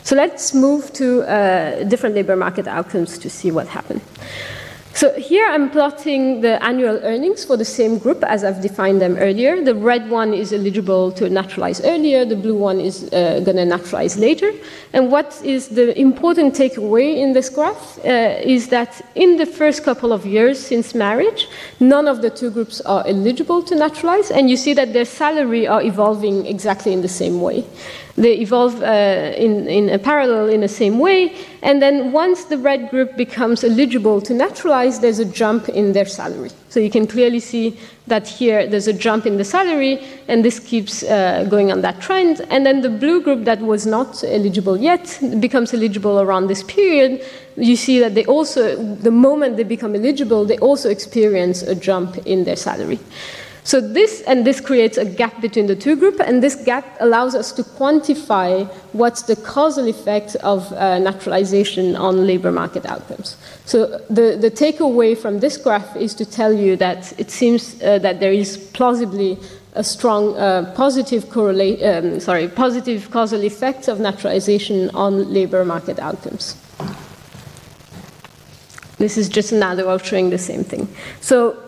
[0.04, 4.02] So let's move to uh, different labor market outcomes to see what happened.
[4.96, 9.18] So here I'm plotting the annual earnings for the same group as I've defined them
[9.18, 9.60] earlier.
[9.60, 13.66] The red one is eligible to naturalize earlier, the blue one is uh, going to
[13.66, 14.52] naturalize later.
[14.94, 19.84] And what is the important takeaway in this graph uh, is that in the first
[19.84, 21.48] couple of years since marriage,
[21.80, 25.68] none of the two groups are eligible to naturalize, and you see that their salary
[25.68, 27.66] are evolving exactly in the same way.
[28.16, 32.60] They evolve uh, in, in a parallel in the same way, and then once the
[32.60, 36.52] red group becomes eligible to naturalize, there's a jump in their salary.
[36.70, 40.60] So you can clearly see that here there's a jump in the salary, and this
[40.60, 42.42] keeps uh, going on that trend.
[42.52, 47.26] And then the blue group that was not eligible yet becomes eligible around this period.
[47.56, 52.18] You see that they also, the moment they become eligible, they also experience a jump
[52.28, 53.00] in their salary.
[53.64, 57.34] So this and this creates a gap between the two groups, and this gap allows
[57.34, 63.38] us to quantify what's the causal effect of uh, naturalization on labor market outcomes.
[63.66, 68.00] So the, the takeaway from this graph is to tell you that it seems uh,
[68.00, 69.38] that there is plausibly
[69.76, 76.58] a strong uh, positive um, sorry, positive causal effect of naturalization on labor market outcomes.
[78.98, 80.88] This is just another way of showing the same thing.
[81.22, 81.63] So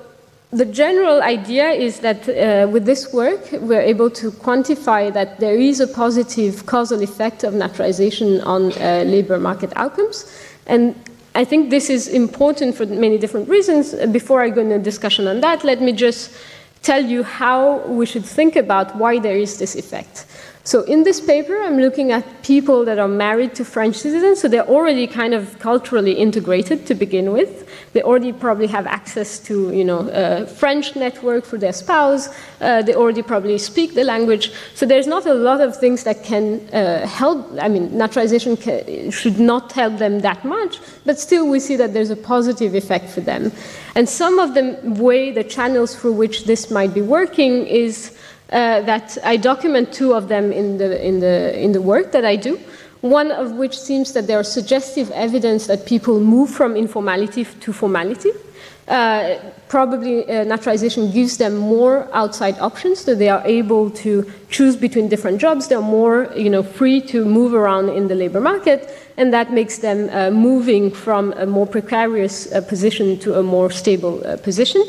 [0.56, 5.56] the general idea is that uh, with this work, we're able to quantify that there
[5.56, 10.26] is a positive causal effect of naturalization on uh, labor market outcomes.
[10.66, 10.95] And
[11.36, 13.93] I think this is important for many different reasons.
[14.14, 16.32] Before I go into discussion on that, let me just
[16.84, 20.26] tell you how we should think about why there is this effect.
[20.66, 24.47] So in this paper, I'm looking at people that are married to French citizens, so
[24.47, 27.70] they're already kind of culturally integrated to begin with.
[27.93, 32.30] They already probably have access to, you know, a French network for their spouse.
[32.59, 34.51] Uh, they already probably speak the language.
[34.74, 37.47] So there's not a lot of things that can uh, help.
[37.61, 41.93] I mean, naturalization can, should not help them that much, but still we see that
[41.93, 43.51] there's a positive effect for them.
[43.93, 48.18] And some of the way, the channels through which this might be working is
[48.56, 52.24] uh, that I document two of them in the, in, the, in the work that
[52.24, 52.58] I do.
[53.01, 57.74] One of which seems that there are suggestive evidence that people move from informality to
[57.74, 58.32] formality.
[58.88, 59.36] Uh,
[59.68, 65.10] probably uh, naturalization gives them more outside options, so they are able to choose between
[65.10, 65.68] different jobs.
[65.68, 69.80] They're more, you know, free to move around in the labor market, and that makes
[69.80, 74.84] them uh, moving from a more precarious uh, position to a more stable uh, position.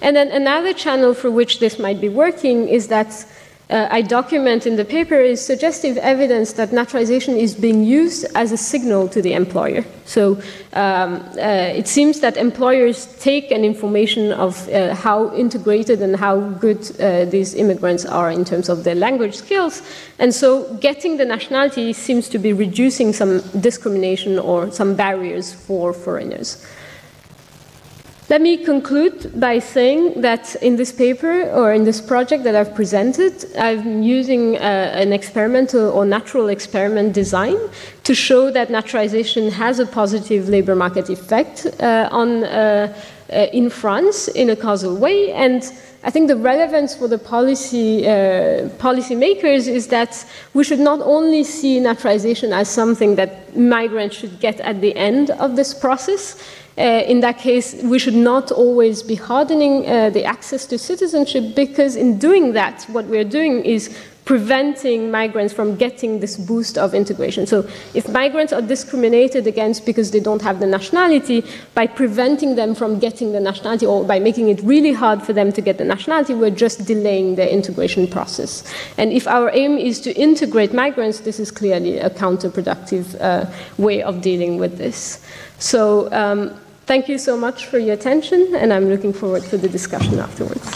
[0.00, 3.26] And then another channel for which this might be working is that
[3.70, 8.50] uh, I document in the paper is suggestive evidence that naturalization is being used as
[8.50, 9.84] a signal to the employer.
[10.06, 10.40] So
[10.72, 16.40] um, uh, it seems that employers take an information of uh, how integrated and how
[16.40, 19.82] good uh, these immigrants are in terms of their language skills.
[20.18, 25.92] And so getting the nationality seems to be reducing some discrimination or some barriers for
[25.92, 26.66] foreigners.
[28.30, 32.74] Let me conclude by saying that in this paper or in this project that I've
[32.74, 37.56] presented, I'm using uh, an experimental or natural experiment design
[38.04, 42.92] to show that naturalization has a positive labor market effect uh, on, uh,
[43.32, 45.32] uh in France in a causal way.
[45.32, 45.62] And
[46.04, 50.24] I think the relevance for the policy uh, policymakers is that
[50.54, 55.30] we should not only see naturalization as something that migrants should get at the end
[55.30, 56.36] of this process,
[56.78, 61.96] in that case, we should not always be hardening uh, the access to citizenship because,
[61.96, 67.46] in doing that, what we're doing is preventing migrants from getting this boost of integration.
[67.46, 72.76] So, if migrants are discriminated against because they don't have the nationality, by preventing them
[72.76, 75.84] from getting the nationality or by making it really hard for them to get the
[75.84, 78.62] nationality, we're just delaying the integration process.
[78.98, 84.02] And if our aim is to integrate migrants, this is clearly a counterproductive uh, way
[84.02, 85.24] of dealing with this.
[85.58, 86.54] So, um,
[86.88, 90.66] thank you so much for your attention, and I'm looking forward to the discussion afterwards.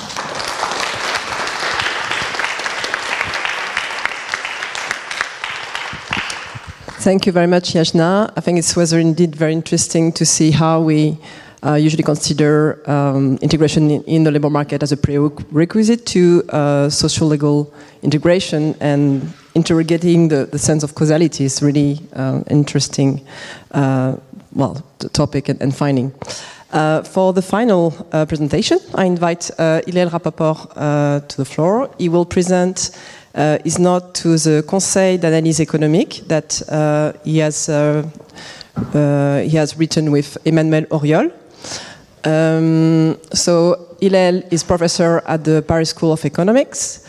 [7.02, 8.30] Thank you very much, Yajna.
[8.36, 11.18] I think it was indeed very interesting to see how we
[11.64, 16.90] uh, usually consider um, integration in, in, the labor market as a prerequisite to uh,
[16.90, 23.24] social legal integration and interrogating the, the sense of causality is really uh, interesting,
[23.72, 24.16] uh,
[24.55, 26.12] well, the topic and, and finding.
[26.72, 31.90] Uh, for the final uh, presentation, I invite uh, Hillel Rapoport to the floor.
[31.98, 32.90] He will present
[33.34, 38.03] uh, is not to the Conseil d'analyse économique that uh, he has uh,
[39.44, 41.30] he has written with Emmanuelle Auriol.
[42.24, 47.00] Um, so Hillel is professor at the Paris School of Economics.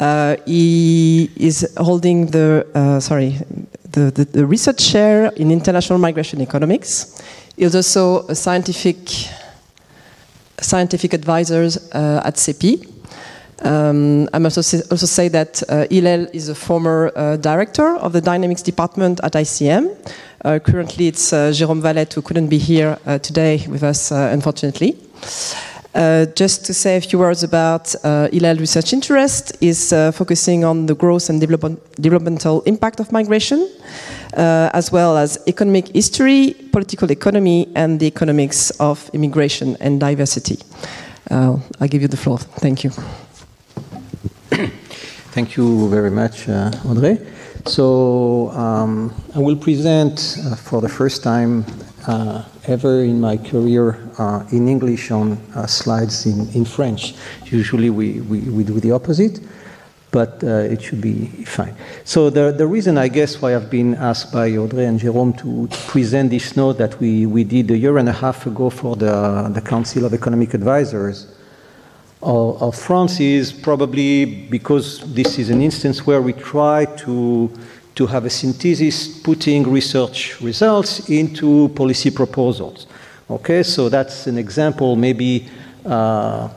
[0.00, 3.38] Uh, he is holding the uh, sorry
[3.92, 7.22] the, the, the, research chair in international migration economics.
[7.56, 8.96] He is also a scientific
[10.60, 12.88] scientific advisor uh, at CEPII.
[13.64, 18.62] Um, I must also say that uh, is a former uh, director of the Dynamics
[18.62, 19.96] department at ICM.
[20.44, 24.30] Uh, currently, it's uh, Jérôme Valette who couldn't be here uh, today with us, uh,
[24.32, 24.96] unfortunately.
[25.94, 30.86] Uh, just to say a few words about uh, Hillel research interest is focusing on
[30.86, 33.68] the growth and develop developmental impact of migration,
[34.34, 40.58] as well as economic history, political economy, and the economics of immigration and diversity.
[41.30, 42.38] I'll give you the floor.
[42.38, 42.90] Thank you.
[45.32, 47.18] Thank you very much, uh, Audrey.
[47.64, 51.64] So um, I will present uh, for the first time
[52.06, 57.14] uh, ever in my career uh, in English on uh, slides in, in French.
[57.46, 59.40] Usually we, we, we do the opposite,
[60.10, 61.74] but uh, it should be fine.
[62.04, 65.68] So the, the reason I guess why I've been asked by Audrey and Jérôme to,
[65.68, 68.96] to present this note that we, we did a year and a half ago for
[68.96, 71.34] the, the Council of Economic Advisors
[72.22, 77.50] of France is probably because this is an instance where we try to,
[77.94, 82.86] to have a synthesis putting research results into policy proposals.
[83.30, 85.48] Okay, so that's an example maybe
[85.84, 86.48] uh,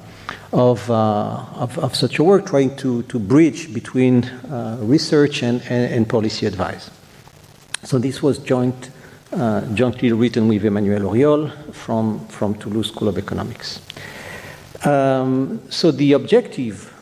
[0.52, 5.62] of, uh, of, of, such a work, trying to, to bridge between uh, research and,
[5.70, 6.90] and, and, policy advice.
[7.84, 8.90] So this was joint,
[9.34, 13.82] uh, jointly written with Emmanuelle Auriol from, from Toulouse School of Economics.
[14.86, 16.95] Um, so the objective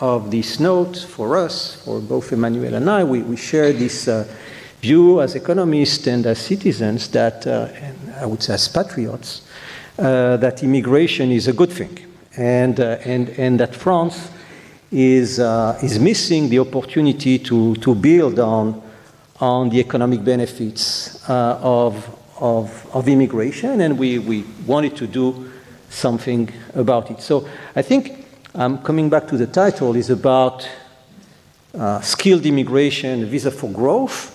[0.00, 4.24] of this note for us, for both Emmanuelle and I, we, we share this uh,
[4.80, 9.42] view as economists and as citizens that, uh, and I would say as patriots,
[9.98, 11.98] uh, that immigration is a good thing,
[12.36, 14.30] and uh, and and that France
[14.92, 18.80] is uh, is missing the opportunity to to build on
[19.40, 22.08] on the economic benefits uh, of
[22.40, 25.50] of of immigration, and we we wanted to do
[25.90, 27.20] something about it.
[27.20, 28.17] So I think
[28.54, 30.68] um, coming back to the title is about
[31.74, 34.34] uh, skilled immigration, visa for growth.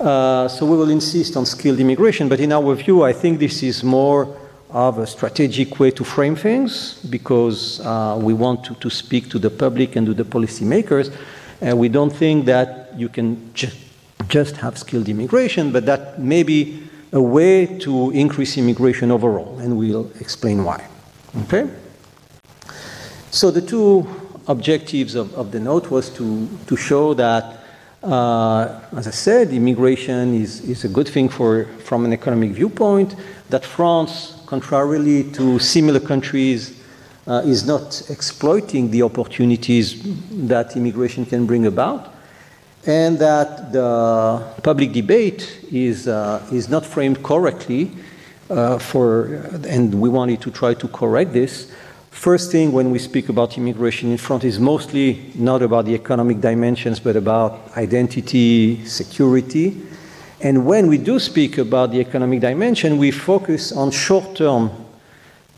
[0.00, 3.62] Uh, so we will insist on skilled immigration, but in our view, I think this
[3.62, 4.36] is more
[4.70, 9.38] of a strategic way to frame things because uh, we want to, to speak to
[9.38, 11.14] the public and to the policymakers.
[11.60, 13.68] And we don't think that you can ju-
[14.28, 16.82] just have skilled immigration, but that may be
[17.12, 20.88] a way to increase immigration overall, and we'll explain why.
[21.42, 21.68] Okay?
[23.32, 24.06] So the two
[24.46, 27.64] objectives of, of the note was to, to show that,
[28.02, 33.16] uh, as I said, immigration is, is a good thing for, from an economic viewpoint,
[33.48, 36.78] that France, contrarily to similar countries,
[37.26, 40.02] uh, is not exploiting the opportunities
[40.46, 42.12] that immigration can bring about,
[42.84, 47.92] and that the public debate is, uh, is not framed correctly
[48.50, 51.72] uh, for, and we wanted to try to correct this.
[52.12, 56.40] First thing when we speak about immigration in France is mostly not about the economic
[56.40, 59.80] dimensions, but about identity, security.
[60.40, 64.70] And when we do speak about the economic dimension, we focus on short term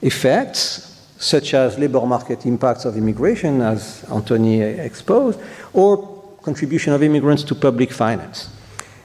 [0.00, 5.40] effects, such as labor market impacts of immigration, as Anthony exposed,
[5.72, 8.48] or contribution of immigrants to public finance.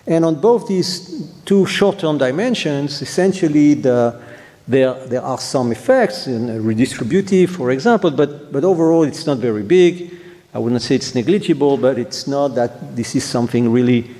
[0.06, 4.22] And on both these two short term dimensions, essentially the,
[4.70, 9.64] There, there are some effects, in redistributive, for example, but, but overall it's not very
[9.64, 10.16] big.
[10.54, 14.12] I wouldn't say it's negligible, but it's not that this is something really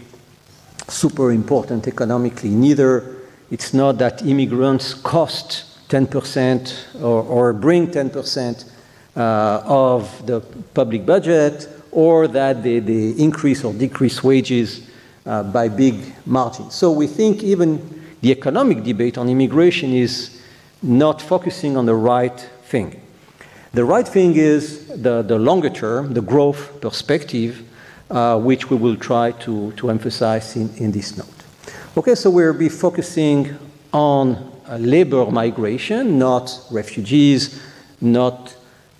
[0.88, 2.50] super important economically.
[2.50, 3.16] Neither
[3.52, 8.72] it's not that immigrants cost 10% or, or bring 10%
[9.18, 10.40] uh, of the
[10.74, 14.82] public budget or that they, they increase or decrease wages
[15.28, 16.74] uh, by big margins.
[16.74, 20.39] So we think even the economic debate on immigration is
[20.82, 23.02] not focusing on the right thing.
[23.74, 27.62] The right thing is the, the longer term, the growth perspective,
[28.10, 31.28] uh, which we will try to, to emphasize in, in this note.
[31.96, 33.58] Okay, so we'll be focusing
[33.94, 34.36] on
[34.68, 37.62] uh, labor migration, not refugees,
[38.02, 38.56] not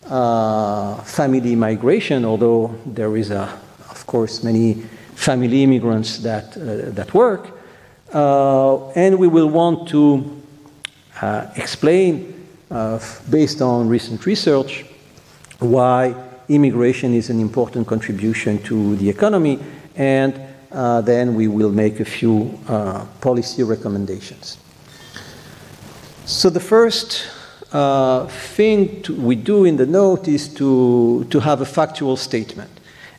[0.08, 3.60] uh, family migration, although there is, a,
[3.90, 4.74] of course, many
[5.16, 7.58] family immigrants that, uh, that work.
[8.14, 10.40] Uh, and we will want to
[11.56, 13.00] explain, uh,
[13.30, 14.86] based on recent research,
[15.60, 16.16] why
[16.48, 19.60] immigration is an important contribution to the economy,
[19.96, 20.40] and
[20.72, 24.58] uh, then we will make a few uh, policy recommendations.
[26.26, 27.28] So the first
[27.72, 32.70] uh, thing to, we do in the note is to, to have a factual statement.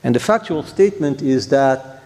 [0.02, 2.02] And the factual statement is that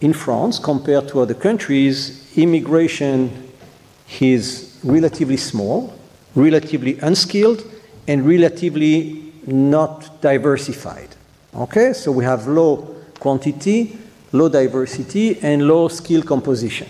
[0.00, 3.52] in France, compared to other countries, immigration
[4.20, 5.92] is relatively small,
[6.34, 7.64] relatively unskilled,
[8.06, 11.08] and relatively not diversified.
[11.54, 13.96] Okay, so we have low quantity,
[14.32, 16.88] low diversity, and low skill composition.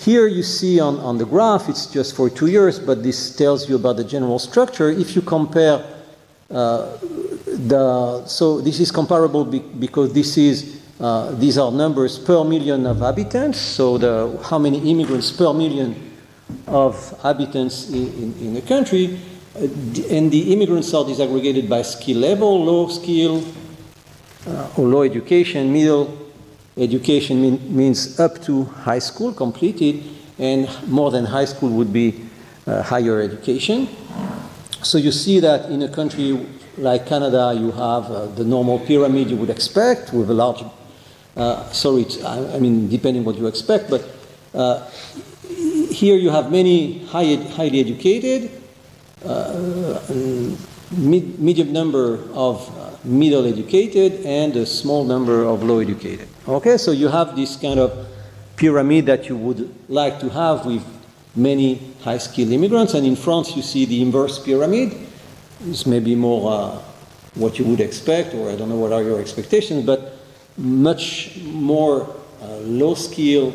[0.00, 3.68] Here you see on, on the graph, it's just for two years, but this tells
[3.68, 4.88] you about the general structure.
[4.88, 5.84] If you compare
[6.50, 6.96] uh,
[7.46, 12.86] the, so this is comparable be, because this is, uh, these are numbers per million
[12.86, 16.09] of inhabitants, so the, how many immigrants per million
[16.66, 19.18] of inhabitants in, in, in a country.
[19.56, 19.62] Uh,
[20.10, 23.44] and the immigrants are disaggregated by skill level, low skill
[24.46, 26.16] uh, or low education, middle
[26.76, 30.02] education mean, means up to high school completed,
[30.38, 32.24] and more than high school would be
[32.66, 33.88] uh, higher education.
[34.82, 36.46] So you see that in a country
[36.78, 40.64] like Canada, you have uh, the normal pyramid you would expect with a large,
[41.36, 44.02] uh, sorry, I, I, mean, depending what you expect, but
[45.90, 48.50] here you have many high, highly educated,
[49.24, 50.00] uh,
[50.96, 56.28] mid, medium number of uh, middle educated and a small number of low educated.
[56.48, 58.06] Okay, so you have this kind of
[58.56, 60.84] pyramid that you would like to have with
[61.34, 64.96] many high skilled immigrants, and in France you see the inverse pyramid.
[65.60, 66.78] This may be more uh,
[67.34, 70.16] what you would expect, or I don't know what are your expectations, but
[70.56, 72.08] much more
[72.42, 73.54] uh, low skill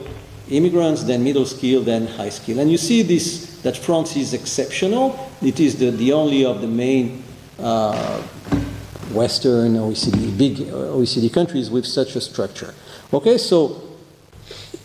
[0.50, 2.60] immigrants then middle skill then high skill.
[2.60, 5.32] And you see this that France is exceptional.
[5.42, 7.24] It is the, the only of the main
[7.58, 8.22] uh,
[9.12, 12.74] Western OECD, big OECD countries with such a structure.
[13.14, 13.82] Okay, so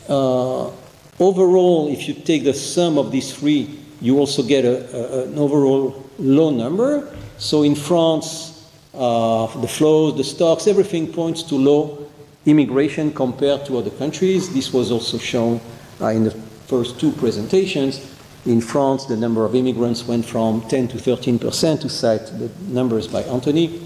[0.08, 0.70] uh,
[1.18, 5.38] overall, if you take the sum of these three, you also get a, a, an
[5.38, 7.14] overall low number.
[7.38, 12.09] So in France, uh, the flows, the stocks, everything points to low
[12.50, 14.52] immigration compared to other countries.
[14.52, 15.60] This was also shown
[16.00, 16.32] uh, in the
[16.66, 18.16] first two presentations.
[18.46, 22.50] In France, the number of immigrants went from 10 to 13 percent, to cite the
[22.68, 23.80] numbers by Anthony,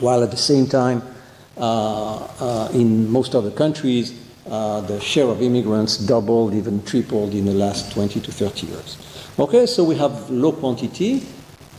[0.00, 1.02] while at the same time,
[1.58, 4.18] uh, uh, in most other countries,
[4.48, 8.96] uh, the share of immigrants doubled, even tripled in the last 20 to 30 years.
[9.38, 11.26] Okay, so we have low quantity,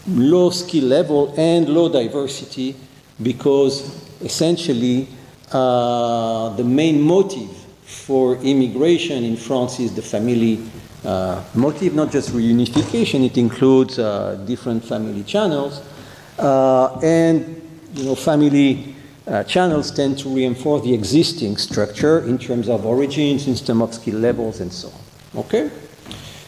[0.08, 2.76] low skill level, and low diversity
[3.22, 5.08] because essentially
[5.52, 7.50] the main motive
[7.84, 10.60] for immigration in France is the family
[11.06, 15.82] uh, motive, not just reunification, it includes uh, different family channels.
[16.38, 17.62] Uh, and,
[17.94, 18.96] you know, family
[19.26, 23.94] uh, channels tend to reinforce the existing structure in terms of origins, in terms of
[23.94, 25.40] skill levels, and so on.
[25.46, 25.70] Okay?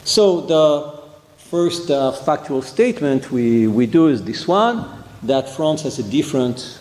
[0.04, 1.00] So the
[1.38, 4.86] first uh, factual statement we, we do is this one,
[5.24, 6.79] that France has a different uh,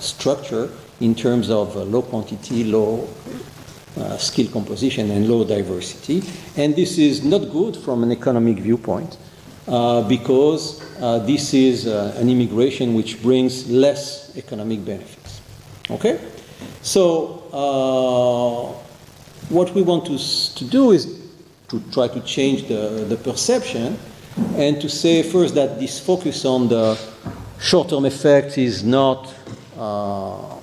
[0.00, 3.08] structure in terms of low quantity, low
[3.96, 6.22] uh, skill composition and low diversity.
[6.56, 9.16] And this is not good from an economic viewpoint
[9.68, 15.40] uh, because uh, this is uh, an immigration which brings less economic benefits.
[15.90, 16.20] Okay?
[16.82, 18.80] So, uh,
[19.48, 20.18] what we want to,
[20.54, 21.20] to do is
[21.68, 23.98] to try to change the, the perception
[24.56, 26.98] and to say first that this focus on the
[27.60, 29.32] short term effect is not.
[29.76, 30.54] Uh,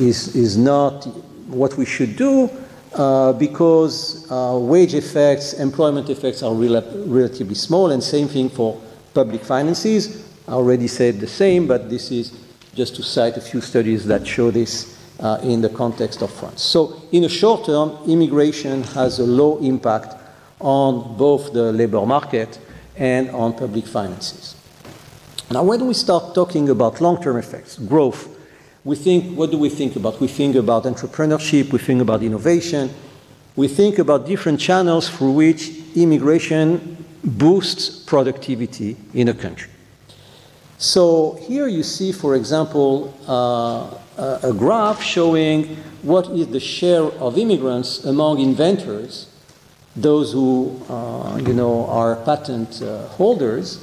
[0.00, 1.04] is, is not
[1.46, 2.50] what we should do,
[2.94, 8.80] uh, because uh, wage effects, employment effects are rel relatively small, and same thing for
[9.12, 10.24] public finances.
[10.48, 12.32] I already said the same, but this is
[12.74, 16.62] just to cite a few studies that show this uh, in the context of France.
[16.62, 20.16] So, in the short term, immigration has a low impact
[20.60, 22.58] on both the labor market
[22.96, 24.53] and on public finances.
[25.50, 28.28] Now, when we start talking about long term effects, growth,
[28.82, 30.20] we think, what do we think about?
[30.20, 32.90] We think about entrepreneurship, we think about innovation,
[33.56, 39.70] we think about different channels through which immigration boosts productivity in a country.
[40.78, 43.96] So here you see, for example, uh,
[44.42, 49.28] a, graph showing what is the share of immigrants among inventors,
[49.96, 53.78] those who, uh, you know, are patent uh, holders,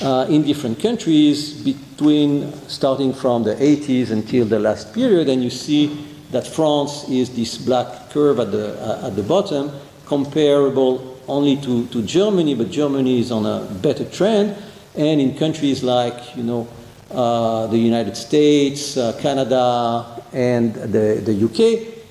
[0.00, 5.50] uh, in different countries between starting from the 80s until the last period, and you
[5.50, 9.70] see that France is this black curve at the, uh, at the bottom,
[10.06, 14.56] comparable only to, to Germany, but Germany is on a better trend.
[14.96, 16.68] And in countries like, you know,
[17.10, 22.02] uh, the United States, uh, Canada, and the, the UK,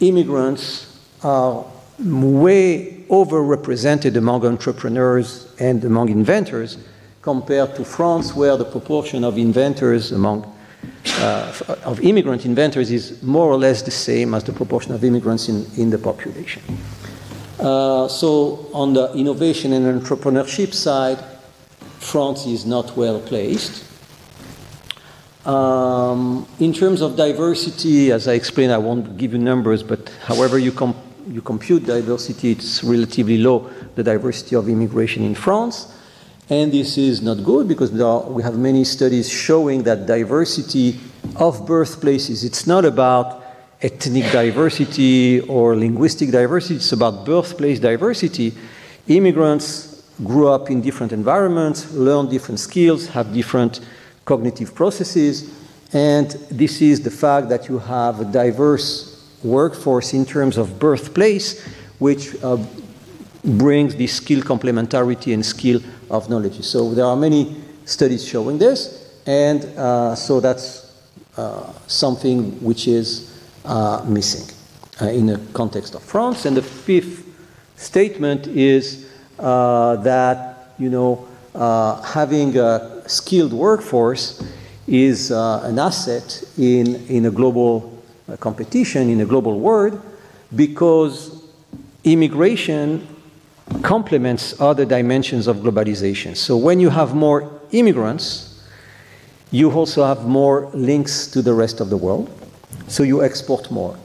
[0.00, 1.64] immigrants are
[1.98, 6.78] way overrepresented among entrepreneurs and among inventors
[7.28, 10.38] compared to France, where the proportion of inventors among
[11.20, 11.52] uh,
[11.84, 15.66] of immigrant inventors is more or less the same as the proportion of immigrants in,
[15.76, 16.62] in the population.
[17.60, 21.18] Uh, so, on the innovation and entrepreneurship side,
[21.98, 23.84] France is not well placed.
[25.44, 30.58] Um, in terms of diversity, as I explained, I won't give you numbers, but however
[30.58, 30.96] you, com-
[31.28, 35.97] you compute diversity, it's relatively low, the diversity of immigration in France.
[36.50, 40.98] And this is not good because are, we have many studies showing that diversity
[41.36, 43.44] of birthplaces, it's not about
[43.82, 48.54] ethnic diversity or linguistic diversity, it's about birthplace diversity.
[49.08, 53.80] Immigrants grew up in different environments, learn different skills, have different
[54.24, 55.52] cognitive processes,
[55.92, 61.62] and this is the fact that you have a diverse workforce in terms of birthplace,
[61.98, 62.56] which uh,
[63.44, 65.80] brings this skill complementarity and skill
[66.10, 66.62] of knowledge.
[66.62, 70.88] So there are many studies showing this, and uh, so that's
[71.36, 74.54] uh, something which is uh, missing
[75.00, 76.46] uh, in the context of France.
[76.46, 77.24] And the fifth
[77.76, 81.28] statement is uh, that you know
[82.04, 84.42] having a skilled workforce
[84.86, 88.02] is an asset in in a global
[88.40, 90.00] competition in a global world
[90.54, 91.42] because
[92.04, 93.06] immigration
[93.82, 96.36] complements other dimensions of globalization.
[96.36, 98.62] So when you have more immigrants,
[99.50, 102.30] you also have more links to the rest of the world.
[102.86, 103.96] So you export more.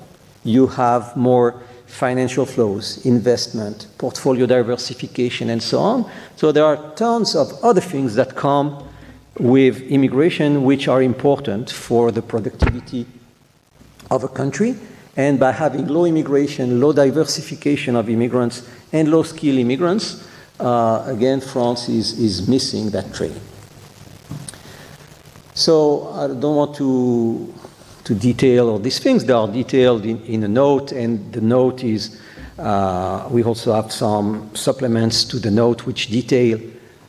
[0.43, 6.09] You have more financial flows, investment, portfolio diversification, and so on.
[6.35, 8.89] So there are tons of other things that come
[9.39, 13.05] with immigration which are important for the productivity
[14.09, 14.75] of a country.
[15.15, 20.27] And by having low immigration, low diversification of immigrants, and low skilled immigrants,
[20.59, 23.33] uh, again, France is, is missing that trait.
[25.55, 27.53] So I don't want to,
[28.05, 29.25] to detail all these things.
[29.25, 32.21] They are detailed in, in a note, and the note is,
[32.57, 36.59] uh, we also have some supplements to the note which detail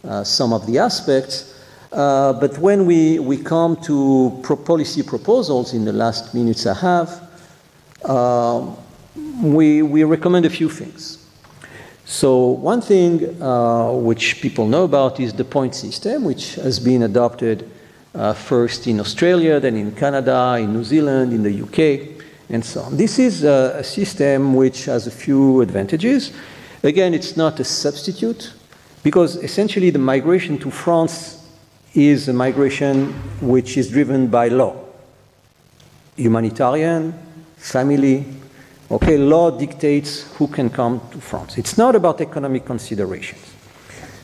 [0.05, 1.55] uh, some of the aspects.
[1.93, 6.75] Uh, but when we, we come to pro policy proposals in the last minutes I
[6.75, 7.31] have,
[8.05, 8.67] uh,
[9.43, 11.14] we, we recommend a few things.
[12.07, 17.03] So one thing uh, which people know about is the point system, which has been
[17.03, 17.71] adopted
[18.15, 22.83] uh, first in Australia, then in Canada, in New Zealand, in the UK, and so
[22.83, 22.97] on.
[22.97, 26.33] This is a, a system which has a few advantages.
[26.83, 28.53] Again, it's not a substitute,
[29.03, 31.43] because essentially the migration to France
[31.95, 34.77] is a migration which is driven by law.
[36.17, 37.15] Humanitarian,
[37.57, 38.27] family,
[38.91, 41.59] Okay, law dictates who can come to France.
[41.59, 43.43] It's not about economic considerations.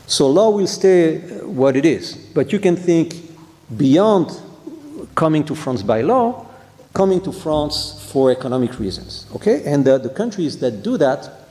[0.05, 3.15] So law will stay what it is, but you can think
[3.75, 4.31] beyond
[5.15, 6.45] coming to France by law,
[6.93, 9.25] coming to France for economic reasons.
[9.35, 11.41] Okay, and the, the countries that do that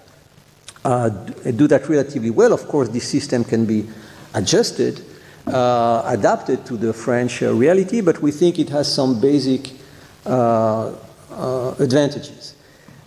[0.85, 2.53] uh, do that relatively well.
[2.53, 3.87] Of course, this system can be
[4.35, 5.03] adjusted,
[5.47, 9.73] uh, adapted to the French uh, reality, but we think it has some basic
[10.25, 10.93] uh,
[11.31, 12.40] uh, advantages.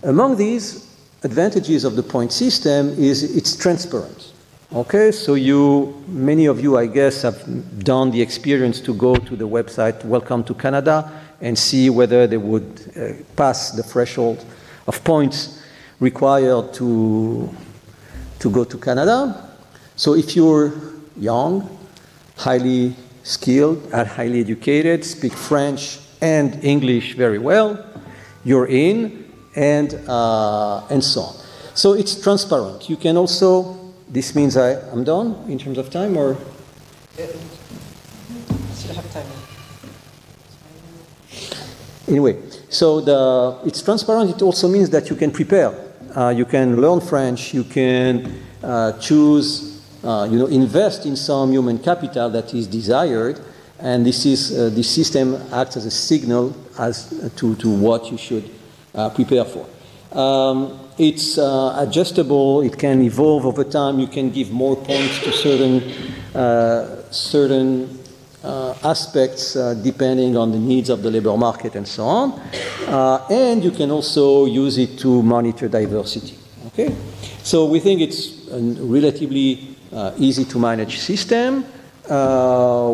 [0.04, 0.86] Among these
[1.22, 4.32] advantages of the point system is it's transparent.
[4.70, 9.34] Okay, so you, many of you, I guess, have done the experience to go to
[9.34, 14.44] the website Welcome to Canada and see whether they would uh, pass the threshold
[14.86, 15.62] of points
[16.00, 17.48] required to,
[18.40, 19.56] to go to Canada.
[19.96, 20.74] So if you're
[21.16, 21.78] young,
[22.36, 27.82] highly skilled, and highly educated, speak French and English very well,
[28.44, 29.23] you're in,
[29.56, 31.34] and, uh, and so on.
[31.74, 32.88] So it's transparent.
[32.88, 33.76] You can also,
[34.08, 36.36] this means I, I'm done in terms of time, or?
[38.72, 39.26] Still have time.
[42.06, 42.36] Anyway,
[42.68, 44.30] so the, it's transparent.
[44.30, 45.74] It also means that you can prepare.
[46.14, 47.54] Uh, you can learn French.
[47.54, 53.40] You can uh, choose, uh, you know, invest in some human capital that is desired,
[53.80, 58.18] and this is uh, this system acts as a signal as to, to what you
[58.18, 58.48] should
[58.94, 59.66] uh, prepare for.
[60.16, 62.62] Um, it's uh, adjustable.
[62.62, 63.98] It can evolve over time.
[63.98, 65.82] You can give more points to certain
[67.10, 67.98] certain
[68.44, 72.32] uh, aspects uh, depending on the needs of the labor market and so on.
[72.86, 76.36] Uh, and you can also use it to monitor diversity.
[76.66, 76.94] Okay?
[77.42, 79.76] So we think it's a relatively
[80.18, 81.62] easy to manage system,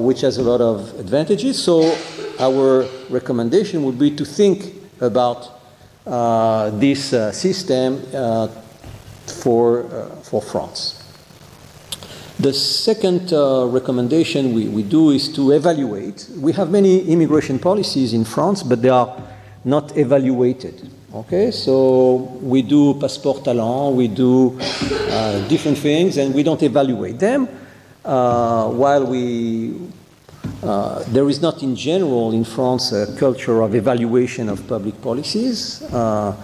[0.04, 1.60] which has a lot of advantages.
[1.60, 1.96] So
[2.38, 5.59] our recommendation would be to think about uh,
[6.04, 8.48] this uh, system uh,
[9.26, 9.84] for,
[10.22, 10.96] for France.
[12.40, 16.26] The second uh, recommendation we, we do is to evaluate.
[16.38, 19.14] We have many immigration policies in France, but they are
[19.62, 20.90] not evaluated.
[21.12, 27.18] Okay, so we do passeport talent, we do uh, different things, and we don't evaluate
[27.18, 27.46] them.
[28.02, 29.74] Uh, while we,
[30.62, 35.82] uh, there is not in general in France a culture of evaluation of public policies,
[35.92, 36.36] uh,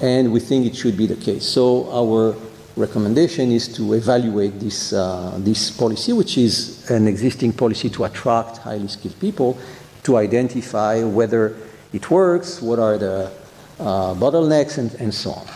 [0.00, 1.44] and we think it should be the case.
[1.44, 2.36] So our
[2.76, 8.58] recommendation is to evaluate this, uh, this policy, which is an existing policy to attract
[8.58, 9.58] highly skilled people,
[10.04, 11.56] to identify whether
[11.92, 13.30] it works, what are the
[13.80, 15.46] uh, bottlenecks, and, and so on.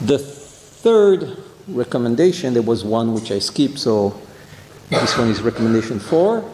[0.00, 1.36] The third
[1.68, 4.20] recommendation, there was one which I skipped, so
[4.90, 6.44] this one is recommendation four,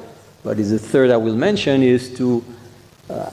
[0.43, 2.45] but the third I will mention, is to
[3.09, 3.31] uh,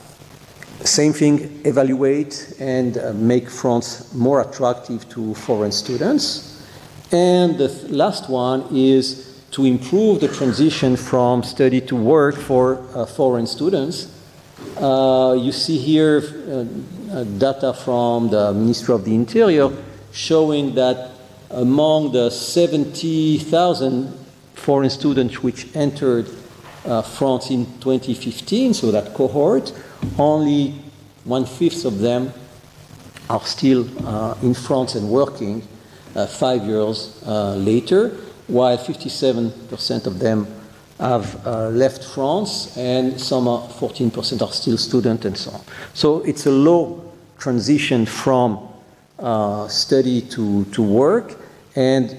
[0.84, 6.64] same thing, evaluate and uh, make France more attractive to foreign students.
[7.12, 12.82] And the th- last one is to improve the transition from study to work for
[12.94, 14.16] uh, foreign students.
[14.76, 16.64] Uh, you see here uh,
[17.12, 19.70] uh, data from the Ministry of the Interior
[20.12, 21.10] showing that
[21.50, 24.16] among the 70,000
[24.54, 26.28] foreign students which entered
[26.84, 29.72] uh, France in 2015, so that cohort,
[30.18, 30.74] only
[31.24, 32.32] one fifth of them
[33.28, 35.62] are still uh, in France and working
[36.16, 38.10] uh, five years uh, later,
[38.48, 40.46] while 57% of them
[40.98, 45.60] have uh, left France, and some are 14% are still students and so on.
[45.94, 48.68] So it's a low transition from
[49.18, 51.38] uh, study to, to work,
[51.76, 52.16] and